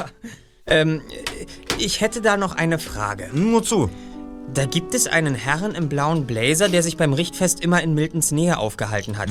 [0.67, 1.01] Ähm,
[1.77, 3.29] ich hätte da noch eine Frage.
[3.33, 3.89] Nur zu.
[4.53, 8.31] Da gibt es einen Herrn im blauen Blazer, der sich beim Richtfest immer in Miltons
[8.31, 9.29] Nähe aufgehalten hat.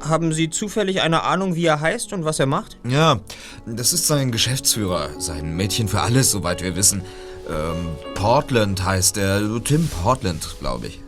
[0.00, 2.76] Haben Sie zufällig eine Ahnung, wie er heißt und was er macht?
[2.86, 3.20] Ja,
[3.66, 7.02] das ist sein Geschäftsführer, sein Mädchen für alles, soweit wir wissen.
[7.48, 11.00] Ähm, Portland heißt er, Tim Portland, glaube ich.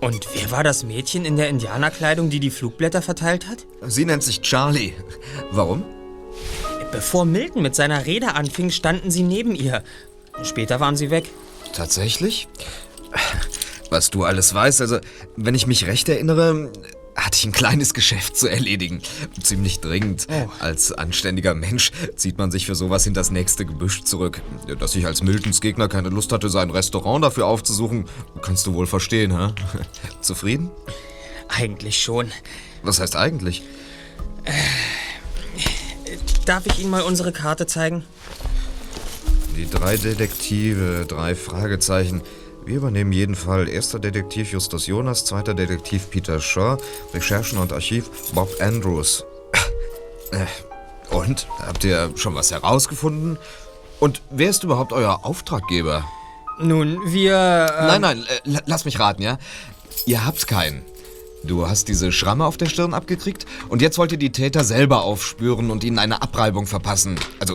[0.00, 3.66] Und wer war das Mädchen in der Indianerkleidung, die die Flugblätter verteilt hat?
[3.86, 4.92] Sie nennt sich Charlie.
[5.50, 5.82] Warum?
[6.92, 9.82] Bevor Milton mit seiner Rede anfing, standen sie neben ihr.
[10.42, 11.30] Später waren sie weg.
[11.76, 12.48] Tatsächlich?
[13.90, 14.98] Was du alles weißt, also,
[15.36, 16.72] wenn ich mich recht erinnere,
[17.14, 19.02] hatte ich ein kleines Geschäft zu erledigen.
[19.42, 20.26] Ziemlich dringend.
[20.58, 24.40] Als anständiger Mensch zieht man sich für sowas in das nächste Gebüsch zurück.
[24.78, 28.06] Dass ich als Miltons Gegner keine Lust hatte, sein Restaurant dafür aufzusuchen,
[28.40, 29.52] kannst du wohl verstehen, hä?
[30.22, 30.70] Zufrieden?
[31.48, 32.32] Eigentlich schon.
[32.82, 33.62] Was heißt eigentlich?
[36.46, 38.04] Darf ich Ihnen mal unsere Karte zeigen?
[39.56, 42.22] Die drei Detektive, drei Fragezeichen.
[42.64, 43.68] Wir übernehmen jeden Fall.
[43.68, 46.76] Erster Detektiv Justus Jonas, zweiter Detektiv Peter Shaw,
[47.14, 49.24] Recherchen und Archiv Bob Andrews.
[50.32, 50.46] Äh,
[51.14, 51.46] Und?
[51.64, 53.38] Habt ihr schon was herausgefunden?
[54.00, 56.04] Und wer ist überhaupt euer Auftraggeber?
[56.58, 57.34] Nun, wir.
[57.78, 59.38] ähm, Nein, nein, äh, la- lass mich raten, ja?
[60.06, 60.82] Ihr habt keinen.
[61.44, 65.02] Du hast diese Schramme auf der Stirn abgekriegt und jetzt wollt ihr die Täter selber
[65.04, 67.14] aufspüren und ihnen eine Abreibung verpassen.
[67.38, 67.54] Also,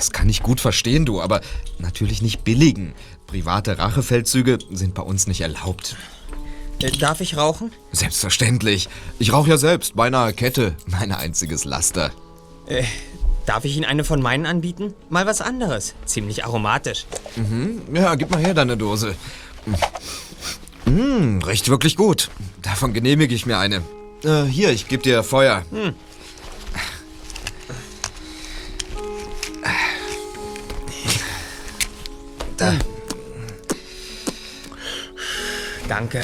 [0.00, 1.42] das kann ich gut verstehen, du, aber
[1.78, 2.94] natürlich nicht billigen.
[3.26, 5.94] Private Rachefeldzüge sind bei uns nicht erlaubt.
[6.80, 7.70] Äh, Darf ich rauchen?
[7.92, 8.88] Selbstverständlich.
[9.18, 10.74] Ich rauche ja selbst, beinahe Kette.
[10.86, 12.12] Mein einziges Laster.
[12.66, 12.84] Äh,
[13.44, 14.94] darf ich Ihnen eine von meinen anbieten?
[15.10, 15.92] Mal was anderes.
[16.06, 17.04] Ziemlich aromatisch.
[17.36, 17.82] Mhm.
[17.92, 19.14] Ja, gib mal her deine Dose.
[20.86, 22.30] Mm, riecht wirklich gut.
[22.62, 23.82] Davon genehmige ich mir eine.
[24.24, 25.62] Äh, hier, ich gebe dir Feuer.
[25.70, 25.92] Hm.
[35.90, 36.22] Danke.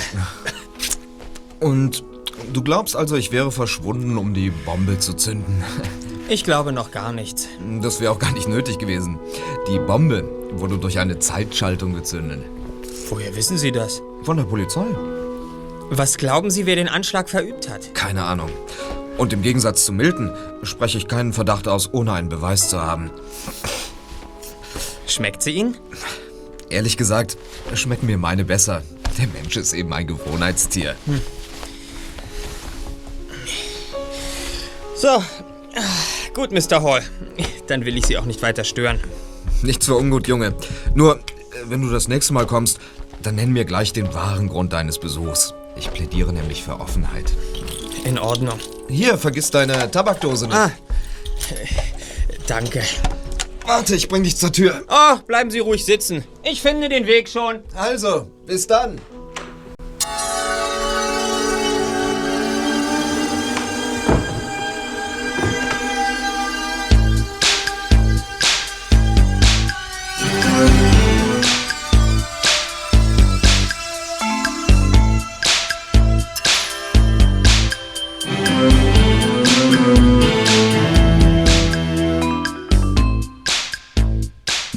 [1.59, 2.05] Und
[2.53, 5.65] du glaubst also, ich wäre verschwunden, um die Bombe zu zünden?
[6.29, 7.49] Ich glaube noch gar nichts.
[7.83, 9.19] Das wäre auch gar nicht nötig gewesen.
[9.69, 12.45] Die Bombe wurde durch eine Zeitschaltung gezündet.
[13.09, 14.03] Woher wissen Sie das?
[14.23, 14.87] Von der Polizei.
[15.91, 17.93] Was glauben Sie, wer den Anschlag verübt hat?
[17.93, 18.51] Keine Ahnung.
[19.19, 23.11] Und im Gegensatz zu Milton spreche ich keinen Verdacht aus, ohne einen Beweis zu haben.
[25.09, 25.77] Schmeckt sie Ihnen?
[26.71, 27.37] Ehrlich gesagt,
[27.75, 28.83] schmecken mir meine besser.
[29.19, 30.95] Der Mensch ist eben ein Gewohnheitstier.
[34.97, 35.23] So.
[36.35, 36.83] Gut, Mr.
[36.83, 37.03] Hall.
[37.67, 39.01] Dann will ich Sie auch nicht weiter stören.
[39.63, 40.55] Nichts für ungut, Junge.
[40.95, 41.21] Nur, äh,
[41.65, 42.79] wenn du das nächste Mal kommst,
[43.23, 45.55] dann nenn mir gleich den wahren Grund deines Besuchs.
[45.77, 47.33] Ich plädiere nämlich für Offenheit.
[48.05, 48.59] In Ordnung.
[48.89, 50.57] Hier, vergiss deine Tabakdose nicht.
[50.57, 50.71] Ah.
[52.47, 52.83] Danke.
[53.67, 54.85] Warte, ich bring dich zur Tür.
[54.89, 56.25] Oh, bleiben Sie ruhig sitzen.
[56.45, 57.65] Ich finde den Weg schon.
[57.75, 59.01] Also, bis dann.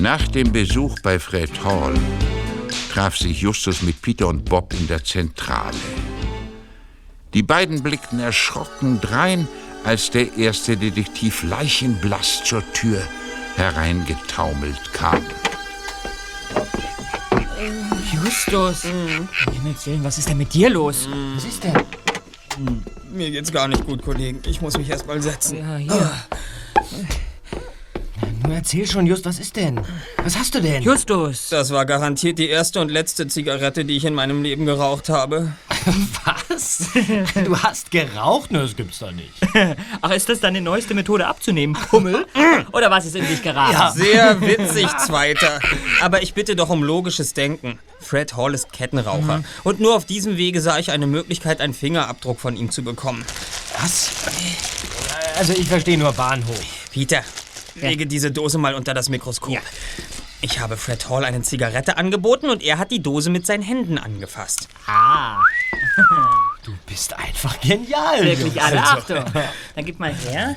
[0.10, 1.94] Nach dem Besuch bei Fred Hall
[2.92, 5.78] traf sich Justus mit Peter und Bob in der Zentrale.
[7.36, 9.48] Die beiden blickten erschrocken drein,
[9.84, 13.04] als der erste Detektiv leichenblass zur Tür
[13.56, 15.24] hereingetaumelt kam.
[18.12, 18.86] Justus.
[18.86, 21.08] Um Himmels Willen, was ist denn mit dir los?
[21.36, 21.78] Was ist denn?
[23.12, 24.42] Mir geht's gar nicht gut, Kollegen.
[24.48, 25.60] Ich muss mich erst mal setzen.
[25.60, 25.94] Ja, hier.
[25.94, 26.12] Nur
[28.60, 29.80] erzähl schon, Just, was ist denn?
[30.22, 30.84] Was hast du denn?
[30.84, 31.48] Justus.
[31.48, 35.54] Das war garantiert die erste und letzte Zigarette, die ich in meinem Leben geraucht habe.
[36.26, 36.90] Was?
[37.46, 38.52] Du hast geraucht?
[38.52, 39.32] Ne, das gibt's doch nicht.
[40.02, 42.28] Ach, ist das deine neueste Methode abzunehmen, Pummel?
[42.74, 43.98] Oder was ist in dich geraten?
[43.98, 45.60] Sehr witzig, Zweiter.
[46.02, 47.80] Aber ich bitte doch um logisches Denken.
[48.02, 49.44] Fred Hall ist Kettenraucher.
[49.64, 53.24] Und nur auf diesem Wege sah ich eine Möglichkeit, einen Fingerabdruck von ihm zu bekommen.
[53.80, 54.12] Was?
[55.38, 56.60] Also ich verstehe nur Bahnhof.
[56.92, 57.24] Peter,
[57.76, 59.58] lege diese Dose mal unter das Mikroskop.
[60.42, 63.98] Ich habe Fred Hall eine Zigarette angeboten und er hat die Dose mit seinen Händen
[63.98, 64.68] angefasst.
[64.88, 65.42] Ah.
[66.66, 68.24] Du bist einfach genial.
[68.24, 69.14] Wirklich alle Also.
[69.16, 69.26] Achtung.
[69.76, 70.56] Dann gib mal her.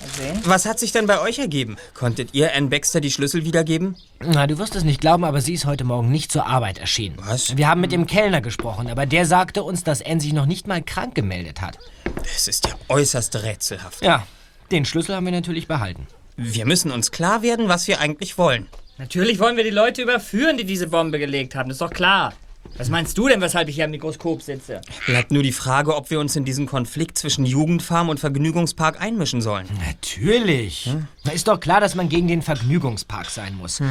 [0.00, 0.40] Mal sehen.
[0.44, 1.76] Was hat sich denn bei euch ergeben?
[1.94, 3.96] Konntet ihr Ann Baxter die Schlüssel wiedergeben?
[4.20, 7.16] Na, du wirst es nicht glauben, aber sie ist heute Morgen nicht zur Arbeit erschienen.
[7.18, 7.56] Was?
[7.56, 10.66] Wir haben mit dem Kellner gesprochen, aber der sagte uns, dass Anne sich noch nicht
[10.66, 11.78] mal krank gemeldet hat.
[12.24, 14.02] Es ist ja äußerst rätselhaft.
[14.02, 14.26] Ja,
[14.70, 16.06] den Schlüssel haben wir natürlich behalten.
[16.40, 18.68] Wir müssen uns klar werden, was wir eigentlich wollen.
[18.96, 21.68] Natürlich wollen wir die Leute überführen, die diese Bombe gelegt haben.
[21.68, 22.32] Das ist doch klar.
[22.76, 24.80] Was meinst du denn, weshalb ich hier am Mikroskop sitze?
[25.06, 29.40] Bleibt nur die Frage, ob wir uns in diesen Konflikt zwischen Jugendfarm und Vergnügungspark einmischen
[29.42, 29.66] sollen.
[29.84, 30.88] Natürlich.
[31.24, 33.82] Na, ist doch klar, dass man gegen den Vergnügungspark sein muss.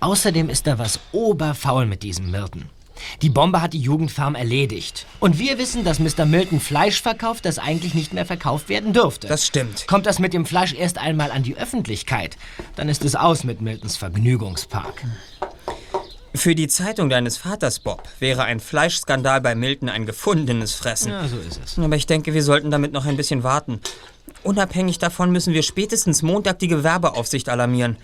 [0.00, 2.70] Außerdem ist da was oberfaul mit diesem Myrten.
[3.22, 5.06] Die Bombe hat die Jugendfarm erledigt.
[5.20, 6.26] Und wir wissen, dass Mr.
[6.26, 9.26] Milton Fleisch verkauft, das eigentlich nicht mehr verkauft werden dürfte.
[9.28, 9.86] Das stimmt.
[9.86, 12.36] Kommt das mit dem Fleisch erst einmal an die Öffentlichkeit,
[12.76, 15.04] dann ist es aus mit Miltons Vergnügungspark.
[16.36, 21.12] Für die Zeitung deines Vaters, Bob, wäre ein Fleischskandal bei Milton ein gefundenes Fressen.
[21.12, 21.78] Ja, so ist es.
[21.78, 23.80] Aber ich denke, wir sollten damit noch ein bisschen warten.
[24.42, 27.96] Unabhängig davon müssen wir spätestens Montag die Gewerbeaufsicht alarmieren.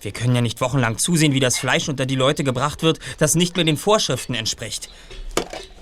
[0.00, 3.34] Wir können ja nicht wochenlang zusehen, wie das Fleisch unter die Leute gebracht wird, das
[3.34, 4.88] nicht mehr den Vorschriften entspricht.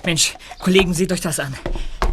[0.04, 1.54] Mensch, Kollegen, seht euch das an.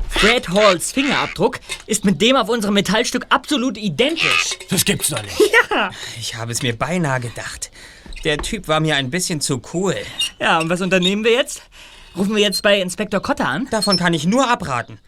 [0.10, 4.58] Fred Halls Fingerabdruck ist mit dem auf unserem Metallstück absolut identisch.
[4.70, 5.40] Das gibt's doch nicht.
[5.70, 5.90] Ja.
[6.20, 7.72] Ich habe es mir beinahe gedacht.
[8.24, 9.96] Der Typ war mir ein bisschen zu cool.
[10.40, 11.64] Ja, und was unternehmen wir jetzt?
[12.16, 13.68] Rufen wir jetzt bei Inspektor Cotter an?
[13.72, 15.00] Davon kann ich nur abraten.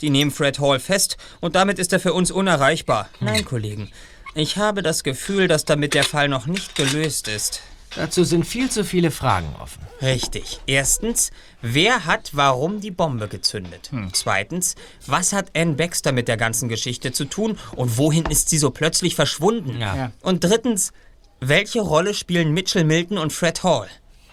[0.00, 3.08] Die nehmen Fred Hall fest und damit ist er für uns unerreichbar.
[3.20, 3.90] Nein, Kollegen.
[4.34, 7.60] Ich habe das Gefühl, dass damit der Fall noch nicht gelöst ist.
[7.94, 9.82] Dazu sind viel zu viele Fragen offen.
[10.00, 10.60] Richtig.
[10.66, 11.30] Erstens,
[11.60, 13.90] wer hat warum die Bombe gezündet?
[14.12, 14.74] Zweitens,
[15.06, 18.70] was hat Ann Baxter mit der ganzen Geschichte zu tun und wohin ist sie so
[18.70, 19.78] plötzlich verschwunden?
[19.78, 20.12] Ja.
[20.22, 20.92] Und drittens,
[21.40, 23.88] welche Rolle spielen Mitchell Milton und Fred Hall?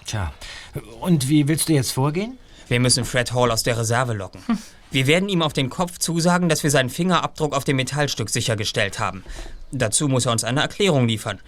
[0.05, 0.31] Tja,
[1.01, 2.37] und wie willst du jetzt vorgehen?
[2.69, 4.41] Wir müssen Fred Hall aus der Reserve locken.
[4.91, 8.99] Wir werden ihm auf den Kopf zusagen, dass wir seinen Fingerabdruck auf dem Metallstück sichergestellt
[8.99, 9.23] haben.
[9.71, 11.39] Dazu muss er uns eine Erklärung liefern.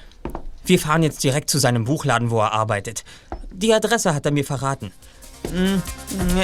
[0.64, 3.04] Wir fahren jetzt direkt zu seinem Buchladen, wo er arbeitet.
[3.52, 4.92] Die Adresse hat er mir verraten.
[5.52, 5.82] Hm,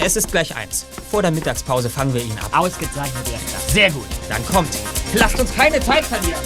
[0.03, 0.85] Es ist gleich eins.
[1.11, 2.49] Vor der Mittagspause fangen wir ihn ab.
[2.57, 3.71] Ausgezeichnet, Erster.
[3.71, 4.07] Sehr gut.
[4.27, 4.75] Dann kommt.
[5.13, 6.41] Lasst uns keine Zeit verlieren.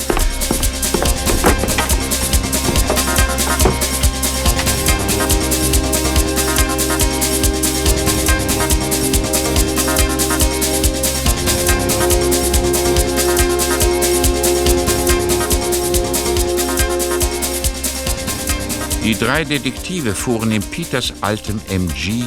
[19.04, 22.24] Die drei Detektive fuhren in Peters altem MG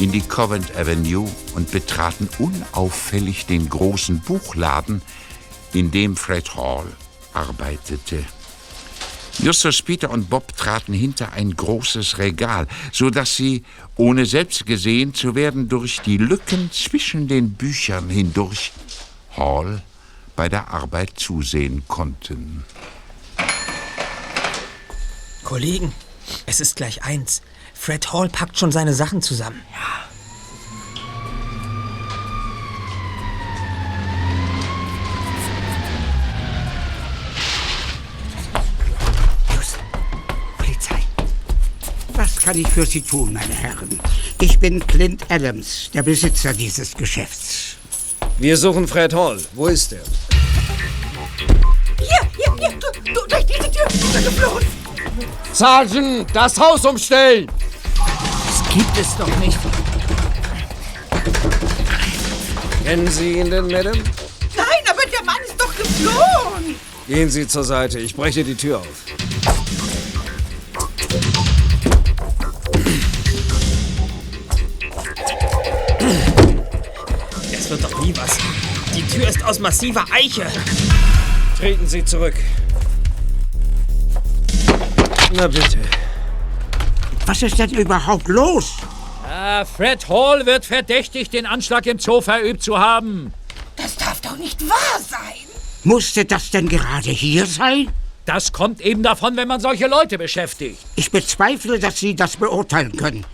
[0.00, 5.00] in die Covent Avenue und betraten unauffällig den großen Buchladen,
[5.72, 6.86] in dem Fred Hall
[7.32, 8.22] arbeitete.
[9.38, 13.64] Justus, Peter und Bob traten hinter ein großes Regal, so dass sie,
[13.96, 18.72] ohne selbst gesehen zu werden, durch die Lücken zwischen den Büchern hindurch
[19.36, 19.82] Hall
[20.36, 22.64] bei der Arbeit zusehen konnten.
[25.44, 25.92] Kollegen,
[26.46, 27.42] es ist gleich eins.
[27.74, 29.60] Fred Hall packt schon seine Sachen zusammen.
[29.72, 30.04] Ja.
[40.56, 41.02] Polizei.
[42.14, 44.00] Was kann ich für Sie tun, meine Herren?
[44.40, 47.76] Ich bin Clint Adams, der Besitzer dieses Geschäfts.
[48.38, 49.40] Wir suchen Fred Hall.
[49.52, 50.02] Wo ist er?
[51.98, 54.83] Hier, hier, hier, du, du, durch diese Tür ist er geflohen.
[55.52, 57.46] Sergeant, das Haus umstellen!
[57.96, 59.58] Das gibt es doch nicht.
[62.84, 64.02] Kennen Sie ihn denn, Madame?
[64.56, 66.74] Nein, aber der Mann ist doch geflohen.
[67.06, 68.86] Gehen Sie zur Seite, ich breche die Tür auf.
[77.52, 78.38] Das wird doch nie was.
[78.94, 80.46] Die Tür ist aus massiver Eiche.
[81.58, 82.34] Treten Sie zurück.
[85.36, 85.78] Na bitte.
[87.26, 88.74] Was ist denn überhaupt los?
[89.28, 93.32] Ah, Fred Hall wird verdächtigt, den Anschlag im Zoo verübt zu haben.
[93.74, 95.48] Das darf doch nicht wahr sein.
[95.82, 97.90] Musste das denn gerade hier sein?
[98.26, 100.78] Das kommt eben davon, wenn man solche Leute beschäftigt.
[100.94, 103.26] Ich bezweifle, dass Sie das beurteilen können.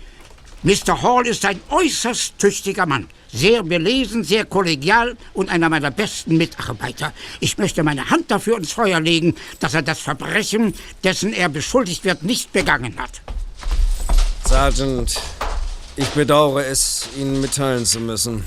[0.63, 1.03] Mr.
[1.03, 3.09] Hall ist ein äußerst tüchtiger Mann.
[3.33, 7.13] Sehr belesen, sehr kollegial und einer meiner besten Mitarbeiter.
[7.39, 10.75] Ich möchte meine Hand dafür ins Feuer legen, dass er das Verbrechen,
[11.05, 13.21] dessen er beschuldigt wird, nicht begangen hat.
[14.47, 15.21] Sergeant,
[15.97, 18.45] ich bedauere es, Ihnen mitteilen zu müssen.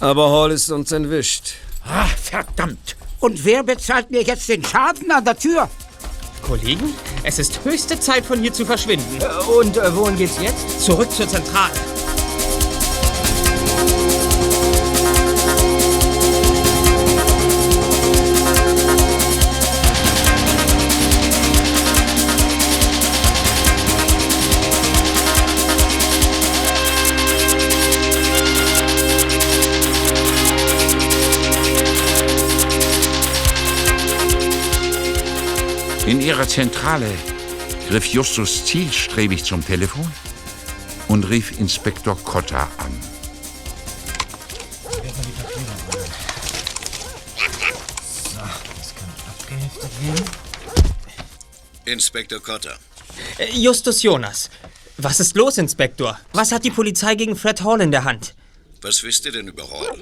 [0.00, 1.54] Aber Hall ist uns entwischt.
[1.84, 2.96] Ah, verdammt!
[3.20, 5.68] Und wer bezahlt mir jetzt den Schaden an der Tür?
[6.42, 6.94] Kollegen,
[7.24, 9.18] es ist höchste Zeit, von hier zu verschwinden.
[9.58, 10.80] Und äh, wohin geht's jetzt?
[10.80, 11.72] Zurück zur Zentrale.
[36.08, 37.10] In ihrer Zentrale
[37.90, 40.10] griff Justus zielstrebig zum Telefon
[41.08, 42.98] und rief Inspektor Cotta an.
[48.24, 50.24] So, das kann abgeheftet werden.
[51.84, 52.78] Inspektor Cotter.
[53.36, 54.48] Äh, Justus Jonas.
[54.96, 56.18] Was ist los, Inspektor?
[56.32, 58.34] Was hat die Polizei gegen Fred Hall in der Hand?
[58.80, 59.96] Was wisst ihr denn über Hall?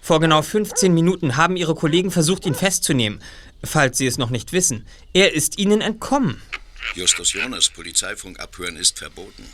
[0.00, 3.22] Vor genau 15 Minuten haben Ihre Kollegen versucht, ihn festzunehmen.
[3.62, 4.86] Falls Sie es noch nicht wissen.
[5.12, 6.40] Er ist Ihnen entkommen.
[6.94, 9.44] Justus Jonas, Polizeifunk abhören ist verboten.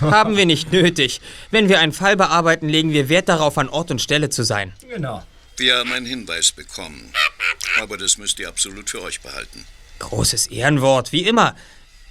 [0.00, 1.20] Haben wir nicht nötig.
[1.50, 4.72] Wenn wir einen Fall bearbeiten, legen wir Wert darauf, an Ort und Stelle zu sein.
[4.88, 5.24] Genau.
[5.56, 7.12] Wir haben einen Hinweis bekommen.
[7.80, 9.64] Aber das müsst ihr absolut für euch behalten.
[9.98, 11.54] Großes Ehrenwort, wie immer.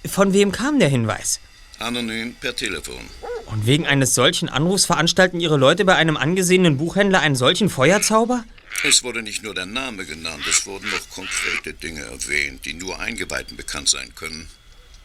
[0.06, 1.40] Von wem kam der Hinweis?
[1.78, 3.04] Anonym per Telefon.
[3.46, 8.44] Und wegen eines solchen Anrufs veranstalten Ihre Leute bei einem angesehenen Buchhändler einen solchen Feuerzauber?
[8.82, 12.98] Es wurde nicht nur der Name genannt, es wurden noch konkrete Dinge erwähnt, die nur
[12.98, 14.48] Eingeweihten bekannt sein können.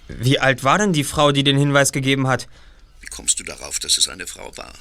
[0.07, 2.47] Wie alt war denn die Frau, die den Hinweis gegeben hat?
[3.01, 4.73] Wie kommst du darauf, dass es eine Frau war?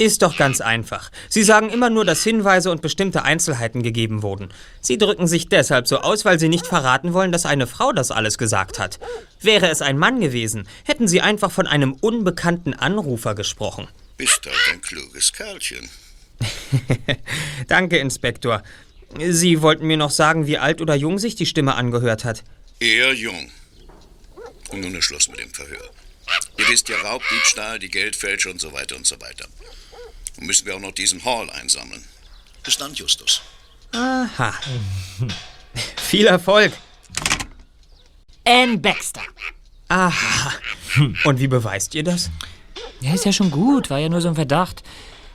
[0.00, 1.10] Ist doch ganz einfach.
[1.28, 4.48] Sie sagen immer nur, dass Hinweise und bestimmte Einzelheiten gegeben wurden.
[4.80, 8.10] Sie drücken sich deshalb so aus, weil Sie nicht verraten wollen, dass eine Frau das
[8.10, 8.98] alles gesagt hat.
[9.42, 13.88] Wäre es ein Mann gewesen, hätten Sie einfach von einem unbekannten Anrufer gesprochen.
[14.16, 15.90] Bist halt ein kluges Kerlchen.
[17.68, 18.62] Danke, Inspektor.
[19.18, 22.42] Sie wollten mir noch sagen, wie alt oder jung sich die Stimme angehört hat.
[22.78, 23.50] Eher jung.
[24.70, 25.90] Und nun ist Schluss mit dem Verhör.
[26.56, 29.46] Ihr wisst ja Raub, Diebstahl, die Geldfälsche und so weiter und so weiter.
[30.40, 32.02] Und müssen wir auch noch diesen Hall einsammeln.
[32.64, 33.42] Bis dann, Justus.
[33.92, 34.54] Aha.
[35.96, 36.72] Viel Erfolg.
[38.46, 39.22] Ann Baxter.
[39.88, 40.52] Aha.
[41.24, 42.30] Und wie beweist ihr das?
[43.00, 44.82] Ja, ist ja schon gut, war ja nur so ein Verdacht.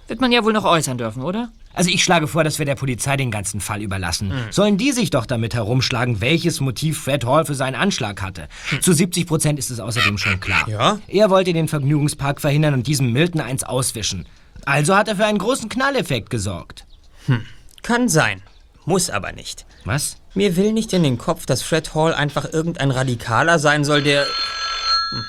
[0.08, 1.52] Wird man ja wohl noch äußern dürfen, oder?
[1.74, 4.32] Also ich schlage vor, dass wir der Polizei den ganzen Fall überlassen.
[4.32, 4.52] Hm.
[4.52, 8.48] Sollen die sich doch damit herumschlagen, welches Motiv Fred Hall für seinen Anschlag hatte.
[8.82, 10.70] Zu 70 Prozent ist es außerdem schon klar.
[10.70, 11.00] Ja?
[11.08, 14.26] Er wollte den Vergnügungspark verhindern und diesem Milton eins auswischen.
[14.66, 16.86] Also hat er für einen großen Knalleffekt gesorgt.
[17.28, 17.46] Hm.
[17.84, 18.42] Kann sein.
[18.86, 19.66] Muss aber nicht.
[19.84, 20.18] Was?
[20.34, 24.26] Mir will nicht in den Kopf, dass Fred Hall einfach irgendein Radikaler sein soll, der...
[24.26, 25.26] Hm.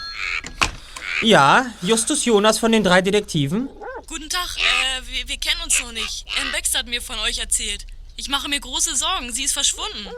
[1.23, 3.69] Ja, Justus Jonas von den drei Detektiven?
[4.07, 6.27] Guten Tag, äh, wir, wir kennen uns noch nicht.
[6.41, 7.87] Ann Baxter hat mir von euch erzählt.
[8.17, 10.09] Ich mache mir große Sorgen, sie ist verschwunden.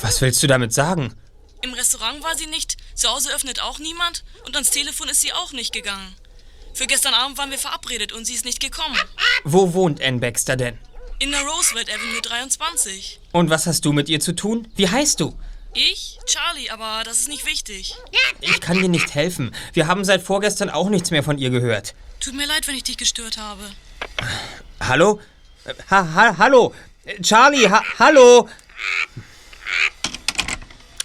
[0.00, 1.14] Was willst du damit sagen?
[1.62, 5.32] Im Restaurant war sie nicht, zu Hause öffnet auch niemand und ans Telefon ist sie
[5.32, 6.14] auch nicht gegangen.
[6.74, 8.98] Für gestern Abend waren wir verabredet und sie ist nicht gekommen.
[9.44, 10.76] Wo wohnt Ann Baxter denn?
[11.20, 13.20] In der Roosevelt Avenue 23.
[13.30, 14.66] Und was hast du mit ihr zu tun?
[14.74, 15.38] Wie heißt du?
[15.72, 16.18] Ich?
[16.26, 17.94] Charlie, aber das ist nicht wichtig.
[18.40, 19.54] Ich kann dir nicht helfen.
[19.72, 21.94] Wir haben seit vorgestern auch nichts mehr von ihr gehört.
[22.18, 23.70] Tut mir leid, wenn ich dich gestört habe.
[24.80, 25.20] Hallo?
[25.90, 26.74] Ha, ha, hallo?
[27.22, 28.48] Charlie, ha, hallo?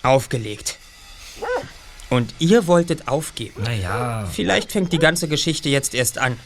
[0.02, 0.78] Aufgelegt.
[2.10, 3.64] Und ihr wolltet aufgeben.
[3.64, 4.28] Naja.
[4.32, 6.38] Vielleicht fängt die ganze Geschichte jetzt erst an.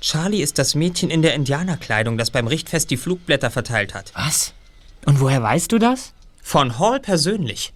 [0.00, 4.12] Charlie ist das Mädchen in der Indianerkleidung, das beim Richtfest die Flugblätter verteilt hat.
[4.14, 4.52] Was?
[5.04, 6.12] Und woher weißt du das?
[6.42, 7.72] Von Hall persönlich.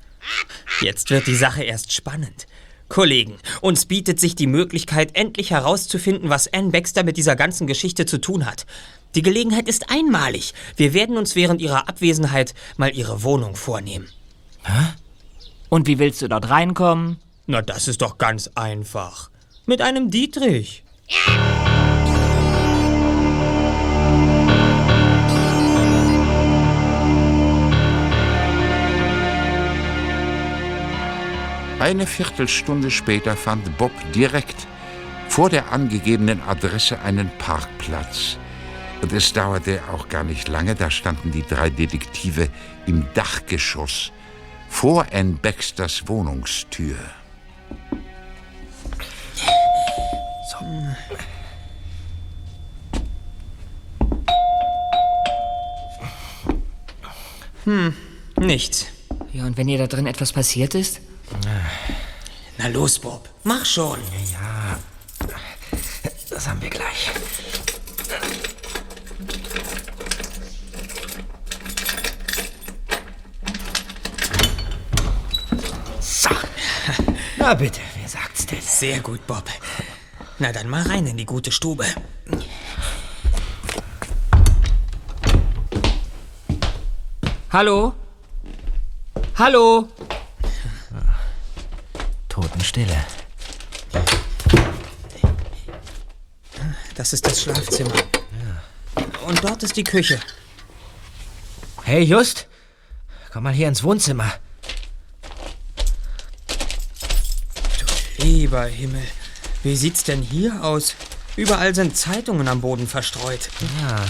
[0.81, 2.47] Jetzt wird die Sache erst spannend.
[2.89, 8.07] Kollegen, uns bietet sich die Möglichkeit, endlich herauszufinden, was Ann Baxter mit dieser ganzen Geschichte
[8.07, 8.67] zu tun hat.
[9.15, 10.55] Die Gelegenheit ist einmalig.
[10.77, 14.09] Wir werden uns während ihrer Abwesenheit mal ihre Wohnung vornehmen.
[14.63, 14.93] Hä?
[15.69, 17.19] Und wie willst du dort reinkommen?
[17.47, 19.31] Na, das ist doch ganz einfach.
[19.67, 20.85] Mit einem Dietrich.
[31.81, 34.69] Eine Viertelstunde später fand Bob direkt
[35.29, 38.39] vor der angegebenen Adresse einen Parkplatz.
[39.01, 42.49] Und es dauerte auch gar nicht lange, da standen die drei Detektive
[42.87, 44.13] im Dachgeschoss
[44.69, 46.97] vor Ann Baxters Wohnungstür.
[57.65, 57.95] Hm,
[58.39, 58.87] nichts.
[59.33, 61.01] Ja, und wenn ihr da drin etwas passiert ist?
[62.59, 63.29] Na los, Bob.
[63.45, 63.99] Mach schon.
[64.33, 64.79] Ja,
[66.29, 67.11] das haben wir gleich.
[76.01, 76.29] So.
[77.39, 78.61] Na bitte, wer sagt's denn?
[78.61, 79.45] Sehr gut, Bob.
[80.43, 81.87] Na dann mal rein in die gute Stube.
[87.51, 87.95] Hallo?
[89.37, 89.89] Hallo?
[92.29, 93.05] Totenstille.
[96.97, 97.95] Das ist das Schlafzimmer.
[99.25, 100.19] Und dort ist die Küche.
[101.85, 102.49] Hey, Just,
[103.31, 104.33] komm mal hier ins Wohnzimmer.
[108.19, 109.07] Lieber Himmel,
[109.63, 110.95] wie sieht's denn hier aus?
[111.37, 113.49] Überall sind Zeitungen am Boden verstreut.
[113.81, 114.05] Ja.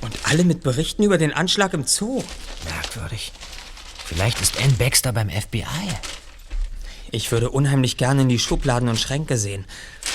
[0.00, 2.24] Und alle mit Berichten über den Anschlag im Zoo.
[2.64, 3.32] Merkwürdig.
[4.04, 5.64] Vielleicht ist Ann Baxter beim FBI.
[7.10, 9.64] Ich würde unheimlich gerne in die Schubladen und Schränke sehen.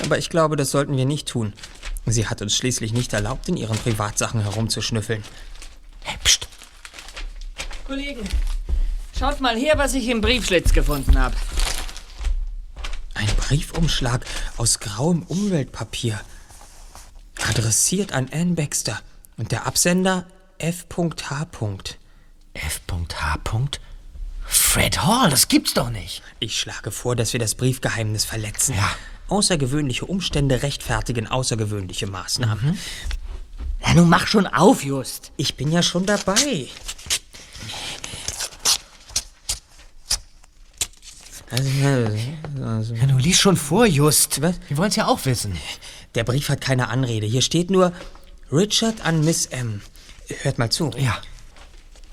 [0.03, 1.53] Aber ich glaube, das sollten wir nicht tun.
[2.05, 5.23] Sie hat uns schließlich nicht erlaubt, in ihren Privatsachen herumzuschnüffeln.
[6.23, 6.47] Pst.
[7.87, 8.27] Kollegen,
[9.17, 11.35] schaut mal her, was ich im Briefschlitz gefunden habe.
[13.53, 14.25] Briefumschlag
[14.57, 16.19] aus grauem Umweltpapier.
[17.47, 18.99] Adressiert an Ann Baxter.
[19.37, 20.25] Und der Absender
[20.57, 21.45] F.H.
[22.55, 23.39] F.H.
[24.43, 26.23] Fred Hall, das gibt's doch nicht.
[26.39, 28.73] Ich schlage vor, dass wir das Briefgeheimnis verletzen.
[28.73, 28.89] Ja.
[29.27, 32.71] Außergewöhnliche Umstände rechtfertigen außergewöhnliche Maßnahmen.
[32.71, 32.77] Mhm.
[33.85, 35.31] Ja, nun mach schon auf, Just.
[35.37, 36.69] Ich bin ja schon dabei.
[41.53, 44.41] Also, ja, du liest schon vor, Just.
[44.41, 44.55] Was?
[44.67, 45.55] Wir wollen's ja auch wissen.
[46.15, 47.27] Der Brief hat keine Anrede.
[47.27, 47.93] Hier steht nur
[48.51, 49.81] Richard an Miss M.
[50.41, 50.89] Hört mal zu.
[50.97, 51.15] Ja.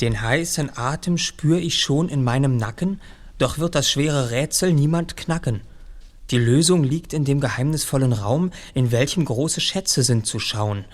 [0.02, 3.00] Den heißen Atem spür ich schon in meinem Nacken,
[3.38, 5.62] doch wird das schwere Rätsel niemand knacken.
[6.30, 10.84] Die Lösung liegt in dem geheimnisvollen Raum, in welchem große Schätze sind zu schauen.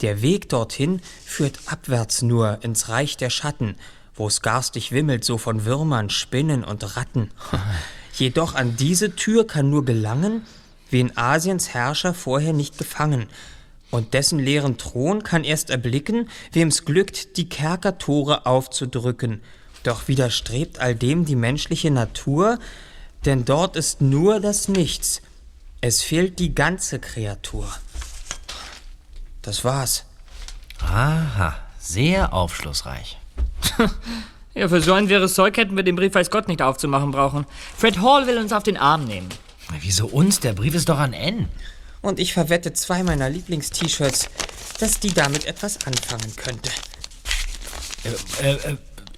[0.00, 3.76] Der Weg dorthin führt abwärts nur ins Reich der Schatten,
[4.14, 7.30] wo's garstig wimmelt so von Würmern, Spinnen und Ratten.
[8.14, 10.44] Jedoch an diese Tür kann nur gelangen,
[10.90, 13.28] wen Asiens Herrscher vorher nicht gefangen.
[13.90, 19.42] Und dessen leeren Thron kann erst erblicken, wem's glückt, die Kerkertore aufzudrücken.
[19.82, 22.58] Doch widerstrebt all dem die menschliche Natur,
[23.24, 25.22] denn dort ist nur das Nichts.
[25.80, 27.68] Es fehlt die ganze Kreatur.
[29.42, 30.04] Das war's.
[30.80, 33.18] Aha, sehr aufschlussreich.
[34.54, 37.46] ja, für so ein wirres Zeug hätten wir den Brief weiß Gott nicht aufzumachen brauchen.
[37.76, 39.28] Fred Hall will uns auf den Arm nehmen.
[39.80, 40.40] Wieso uns?
[40.40, 41.48] Der Brief ist doch an N.
[42.00, 44.28] Und ich verwette zwei meiner Lieblings-T-Shirts,
[44.80, 46.70] dass die damit etwas anfangen könnte.
[48.42, 48.76] Äh, äh,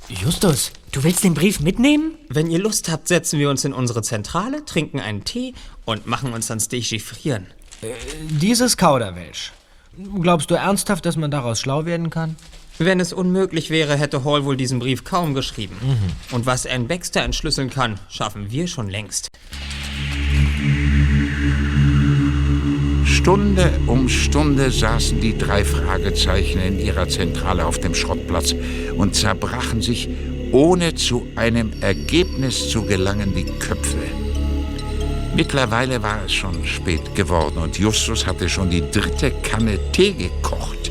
[0.09, 2.19] Justus, du willst den Brief mitnehmen?
[2.29, 5.55] Wenn ihr Lust habt, setzen wir uns in unsere Zentrale, trinken einen Tee
[5.87, 7.47] und machen uns ans Dechiffrieren.
[7.81, 7.95] Äh,
[8.29, 9.53] dieses Kauderwelsch.
[10.21, 12.37] Glaubst du ernsthaft, dass man daraus schlau werden kann?
[12.79, 15.77] Wenn es unmöglich wäre, hätte Hall wohl diesen Brief kaum geschrieben.
[15.81, 16.35] Mhm.
[16.35, 19.29] Und was Ann Baxter entschlüsseln kann, schaffen wir schon längst.
[23.05, 28.55] Stunde um Stunde saßen die drei Fragezeichen in ihrer Zentrale auf dem Schrottplatz
[28.97, 30.09] und zerbrachen sich,
[30.51, 33.97] ohne zu einem Ergebnis zu gelangen, die Köpfe.
[35.37, 40.91] Mittlerweile war es schon spät geworden und Justus hatte schon die dritte Kanne Tee gekocht.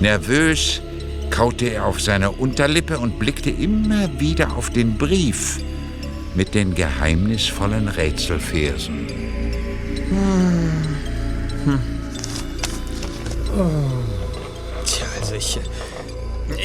[0.00, 0.82] Nervös
[1.30, 5.58] kaute er auf seiner Unterlippe und blickte immer wieder auf den Brief
[6.34, 9.06] mit den geheimnisvollen Rätselversen.
[10.08, 10.82] Hm.
[11.64, 11.80] Hm.
[13.56, 14.84] Oh.
[14.84, 15.58] Tja, also ich.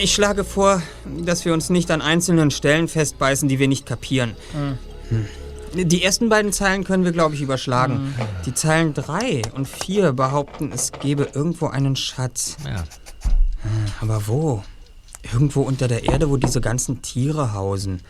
[0.01, 4.36] Ich schlage vor, dass wir uns nicht an einzelnen Stellen festbeißen, die wir nicht kapieren.
[5.09, 5.26] Hm.
[5.76, 7.95] Die ersten beiden Zeilen können wir, glaube ich, überschlagen.
[7.95, 8.13] Mhm.
[8.45, 12.55] Die Zeilen 3 und 4 behaupten, es gebe irgendwo einen Schatz.
[12.63, 12.84] Ja.
[14.01, 14.63] Aber wo?
[15.24, 18.01] Irgendwo unter der Erde, wo diese ganzen Tiere hausen.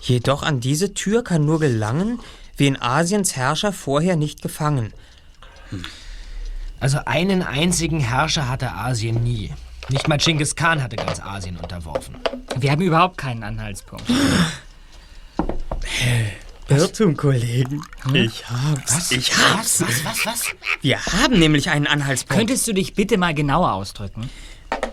[0.00, 2.20] Jedoch an diese Tür kann nur gelangen,
[2.56, 4.92] wen Asiens Herrscher vorher nicht gefangen.
[6.78, 9.52] Also einen einzigen Herrscher hatte Asien nie.
[9.88, 12.16] Nicht mal Genghis Khan hatte ganz Asien unterworfen.
[12.58, 14.04] Wir haben überhaupt keinen Anhaltspunkt.
[16.68, 17.82] Irrtum, Kollegen.
[18.02, 18.14] Hm?
[18.16, 18.96] Ich hab's.
[18.96, 19.10] Was?
[19.12, 19.80] Ich hab's.
[19.80, 20.44] Was, was, was?
[20.82, 22.38] Wir haben nämlich einen Anhaltspunkt.
[22.38, 24.28] Könntest du dich bitte mal genauer ausdrücken?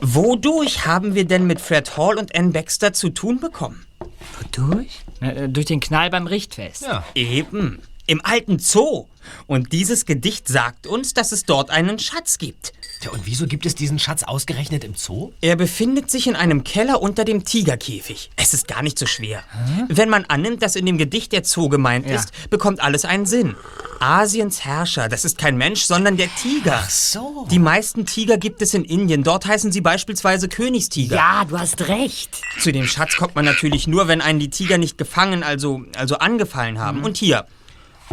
[0.05, 3.85] Wodurch haben wir denn mit Fred Hall und Ann Baxter zu tun bekommen?
[4.37, 4.99] Wodurch?
[5.21, 6.81] Na, durch den Knall beim Richtfest.
[6.81, 7.05] Ja.
[7.15, 7.81] Eben.
[8.05, 9.07] Im alten Zoo.
[9.47, 12.73] Und dieses Gedicht sagt uns, dass es dort einen Schatz gibt.
[13.01, 15.31] Ja, und wieso gibt es diesen Schatz ausgerechnet im Zoo?
[15.41, 18.31] Er befindet sich in einem Keller unter dem Tigerkäfig.
[18.35, 19.43] Es ist gar nicht so schwer.
[19.51, 19.87] Hm?
[19.89, 22.15] Wenn man annimmt, dass in dem Gedicht der Zoo gemeint ja.
[22.15, 23.55] ist, bekommt alles einen Sinn.
[23.99, 26.81] Asiens Herrscher, das ist kein Mensch, sondern der Tiger.
[26.83, 27.47] Ach so.
[27.49, 29.23] Die meisten Tiger gibt es in Indien.
[29.23, 31.15] Dort heißen sie beispielsweise Königstiger.
[31.15, 32.41] Ja, du hast recht.
[32.59, 36.17] Zu dem Schatz kommt man natürlich nur, wenn einen die Tiger nicht gefangen, also, also
[36.17, 36.97] angefallen haben.
[36.97, 37.05] Hm.
[37.05, 37.45] Und hier,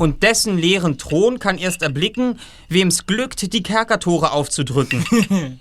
[0.01, 2.40] und dessen leeren Thron kann erst erblicken,
[2.70, 5.05] wem's glückt, die Kerkertore aufzudrücken.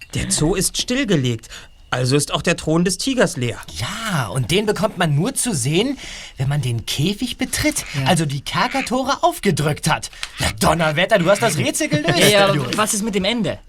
[0.13, 1.49] der Zoo ist stillgelegt,
[1.89, 3.59] also ist auch der Thron des Tigers leer.
[3.75, 5.97] Ja, und den bekommt man nur zu sehen,
[6.37, 8.05] wenn man den Käfig betritt, ja.
[8.05, 10.09] also die Kerkertore aufgedrückt hat.
[10.39, 12.17] Na Donnerwetter, du hast das Rätsel gelöst.
[12.17, 13.59] Ja, ja, was ist mit dem Ende?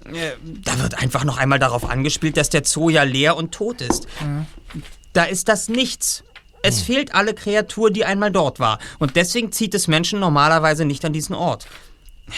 [0.63, 4.07] Da wird einfach noch einmal darauf angespielt, dass der Zoo ja leer und tot ist.
[4.21, 4.47] Mhm.
[5.15, 6.23] Da ist das Nichts.
[6.63, 6.85] Es hm.
[6.85, 8.79] fehlt alle Kreatur, die einmal dort war.
[8.99, 11.67] Und deswegen zieht es Menschen normalerweise nicht an diesen Ort.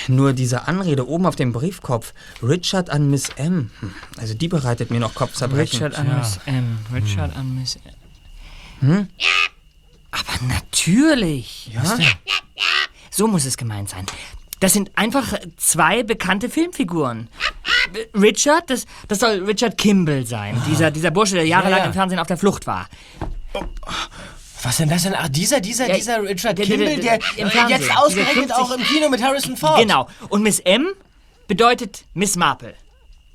[0.09, 3.71] Nur diese Anrede oben auf dem Briefkopf, Richard an Miss M.
[3.81, 5.83] Hm, also die bereitet mir noch Kopfzerbrechen.
[5.83, 6.19] Richard an ja.
[6.19, 6.79] Miss M.
[6.95, 7.41] Richard hm.
[7.41, 8.89] an Miss M.
[8.89, 9.09] Hm?
[10.11, 11.71] Aber natürlich.
[11.73, 12.07] Denn?
[13.11, 14.07] So muss es gemeint sein.
[14.61, 17.29] Das sind einfach zwei bekannte Filmfiguren.
[18.15, 20.61] Richard, das, das soll Richard Kimball sein.
[20.69, 21.85] Dieser, dieser Bursche, der jahrelang ja.
[21.87, 22.89] im Fernsehen auf der Flucht war.
[24.63, 25.15] Was denn das denn?
[25.17, 27.69] Ach, dieser, dieser, Ja, dieser Richard der- der- Kimball, der, der- Fernsehen.
[27.81, 29.81] jetzt ausgerechnet auch im Kino mit Harrison Ford.
[29.81, 30.09] Genau.
[30.29, 30.89] Und Miss M
[31.49, 32.75] bedeutet Miss Marple.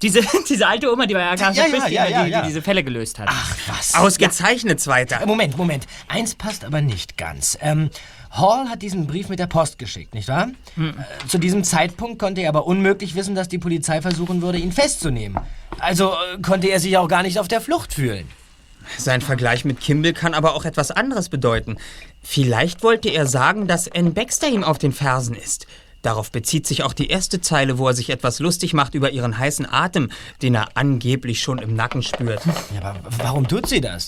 [0.02, 2.42] Diese, diese alte Oma, die bei Agatha Ja, Christie ja, ja, die, ja.
[2.42, 3.28] die diese Fälle gelöst hat.
[3.30, 3.96] Ach, was?
[3.96, 5.26] Ausgezeichnet, Zweiter.
[5.26, 5.86] Moment, Moment.
[6.08, 7.58] Eins passt aber nicht ganz.
[7.62, 7.90] Ähm,
[8.32, 10.50] Hall hat diesen Brief mit der Post geschickt, nicht wahr?
[10.76, 10.90] Hm.
[10.92, 14.72] Äh, zu diesem Zeitpunkt konnte er aber unmöglich wissen, dass die Polizei versuchen würde, ihn
[14.72, 15.40] festzunehmen.
[15.80, 18.30] Also äh, konnte er sich auch gar nicht auf der Flucht fühlen.
[18.98, 21.78] Sein Vergleich mit Kimball kann aber auch etwas anderes bedeuten.
[22.22, 25.68] Vielleicht wollte er sagen, dass Ann Baxter ihm auf den Fersen ist.
[26.02, 29.38] Darauf bezieht sich auch die erste Zeile, wo er sich etwas lustig macht über ihren
[29.38, 30.10] heißen Atem,
[30.42, 32.42] den er angeblich schon im Nacken spürt.
[32.74, 34.08] Ja, aber warum tut sie das?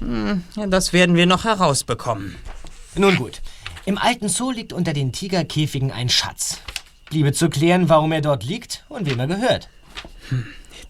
[0.00, 2.36] Hm, das werden wir noch herausbekommen.
[2.94, 3.40] Nun gut.
[3.86, 6.58] Im alten Zoo liegt unter den Tigerkäfigen ein Schatz.
[7.08, 9.68] Bliebe zu klären, warum er dort liegt und wem er gehört.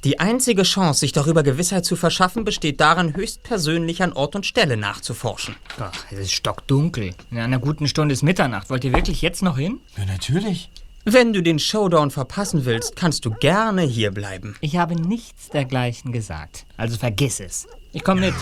[0.03, 4.79] Die einzige Chance, sich darüber Gewissheit zu verschaffen, besteht darin, höchstpersönlich an Ort und Stelle
[4.79, 5.57] nachzuforschen.
[5.79, 7.13] Ach, es ist stockdunkel.
[7.31, 8.71] In einer guten Stunde ist Mitternacht.
[8.71, 9.79] Wollt ihr wirklich jetzt noch hin?
[9.99, 10.71] Ja, natürlich.
[11.05, 14.57] Wenn du den Showdown verpassen willst, kannst du gerne hier bleiben.
[14.61, 16.65] Ich habe nichts dergleichen gesagt.
[16.79, 17.67] Also vergiss es.
[17.93, 18.35] Ich komme mit.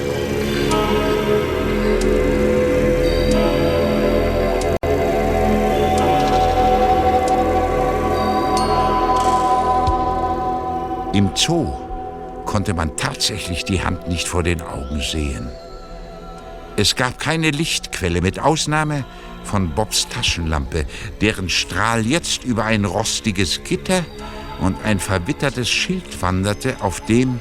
[11.16, 11.72] Im Zoo
[12.44, 15.48] konnte man tatsächlich die Hand nicht vor den Augen sehen.
[16.76, 19.06] Es gab keine Lichtquelle mit Ausnahme
[19.42, 20.84] von Bobs Taschenlampe,
[21.22, 24.04] deren Strahl jetzt über ein rostiges Gitter
[24.60, 27.40] und ein verwittertes Schild wanderte, auf dem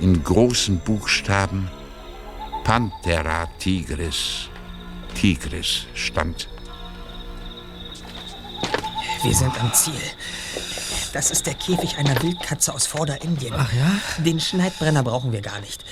[0.00, 1.70] in großen Buchstaben
[2.64, 4.48] Panthera tigris
[5.14, 6.48] tigris stand.
[9.22, 9.94] Wir sind am Ziel.
[11.12, 13.54] Das ist der Käfig einer Wildkatze aus Vorderindien.
[13.56, 13.92] Ach ja?
[14.18, 15.84] Den Schneidbrenner brauchen wir gar nicht.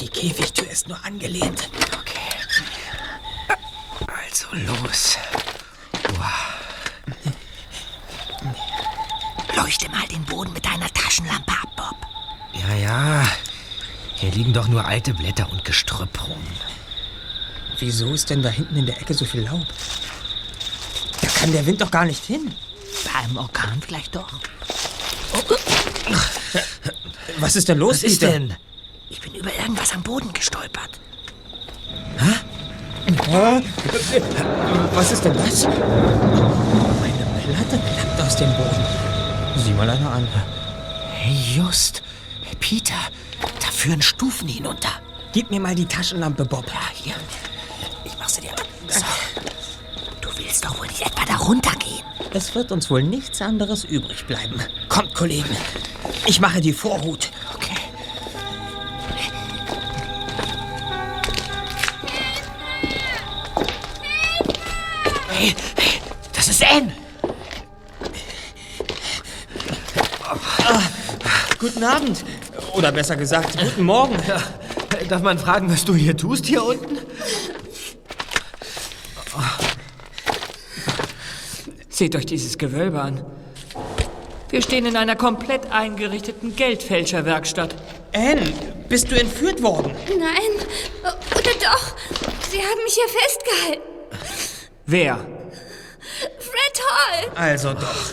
[0.00, 1.70] Die Käfigtür ist nur angelehnt.
[4.06, 5.16] Also los.
[9.56, 11.96] Leuchte mal den Boden mit deiner Taschenlampe ab, Bob.
[12.52, 13.28] Ja, ja.
[14.16, 16.42] Hier liegen doch nur alte Blätter und Gestrüpp rum.
[17.78, 19.66] Wieso ist denn da hinten in der Ecke so viel Laub?
[21.20, 22.52] Da kann der Wind doch gar nicht hin.
[23.04, 24.40] Bei einem Orkan vielleicht doch.
[27.38, 28.32] Was ist denn los, Was ist Peter?
[28.32, 28.54] denn?
[29.10, 30.90] Ich bin über irgendwas am Boden gestolpert.
[34.94, 35.66] Was ist denn das?
[35.66, 35.74] Eine
[37.44, 38.84] Platte klappt aus dem Boden.
[39.56, 40.26] Sieh mal einer an.
[41.12, 42.02] Hey, Just.
[42.60, 42.94] Peter,
[43.60, 44.88] da führen Stufen hinunter.
[45.32, 46.66] Gib mir mal die Taschenlampe, Bob.
[46.68, 47.14] Ja, hier.
[48.04, 48.54] Ich mach sie dir.
[48.88, 49.04] So.
[50.20, 52.02] Du willst doch wohl nicht etwa da runtergehen.
[52.36, 54.60] Es wird uns wohl nichts anderes übrig bleiben.
[54.88, 55.56] Kommt, Kollegen.
[56.26, 57.30] Ich mache die Vorhut.
[57.54, 57.76] Okay.
[65.28, 66.00] Hey, hey,
[66.32, 66.92] das ist Anne.
[71.60, 72.24] Guten Abend.
[72.72, 74.16] Oder besser gesagt, guten Morgen.
[75.08, 76.98] Darf man fragen, was du hier tust, hier unten?
[82.04, 83.24] Seht euch dieses Gewölbe an.
[84.50, 87.74] Wir stehen in einer komplett eingerichteten Geldfälscherwerkstatt.
[88.12, 88.52] Anne,
[88.90, 89.90] bist du entführt worden?
[90.08, 90.66] Nein,
[91.02, 91.96] oder doch?
[92.50, 93.82] Sie haben mich hier festgehalten.
[94.84, 95.16] Wer?
[96.40, 97.32] Fred Hall!
[97.36, 98.12] Also doch.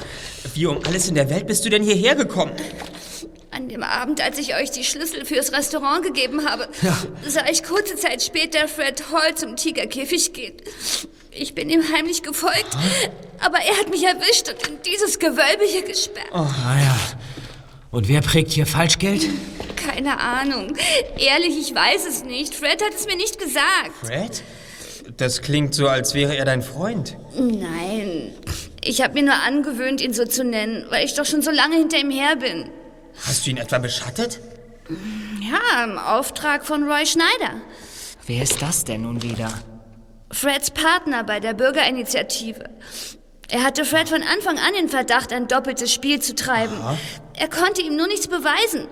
[0.53, 2.53] Wie um alles in der Welt bist du denn hierher gekommen?
[3.51, 6.69] An dem Abend, als ich euch die Schlüssel fürs Restaurant gegeben habe,
[7.27, 10.55] sah ich kurze Zeit später Fred Hall zum Tigerkäfig gehen.
[11.31, 12.77] Ich bin ihm heimlich gefolgt,
[13.41, 16.31] aber er hat mich erwischt und in dieses Gewölbe hier gesperrt.
[16.31, 16.97] Ah ja.
[17.91, 19.27] Und wer prägt hier Falschgeld?
[19.75, 20.73] Keine Ahnung.
[21.17, 22.55] Ehrlich, ich weiß es nicht.
[22.55, 23.91] Fred hat es mir nicht gesagt.
[24.01, 24.43] Fred?
[25.17, 27.17] Das klingt so, als wäre er dein Freund.
[27.35, 28.33] Nein.
[28.83, 31.75] Ich habe mir nur angewöhnt, ihn so zu nennen, weil ich doch schon so lange
[31.75, 32.69] hinter ihm her bin.
[33.27, 34.39] Hast du ihn etwa beschattet?
[35.41, 37.61] Ja, im Auftrag von Roy Schneider.
[38.25, 39.51] Wer ist das denn nun wieder?
[40.31, 42.63] Freds Partner bei der Bürgerinitiative.
[43.51, 46.75] Er hatte Fred von Anfang an in Verdacht, ein doppeltes Spiel zu treiben.
[47.37, 48.87] Er konnte ihm nur nichts beweisen.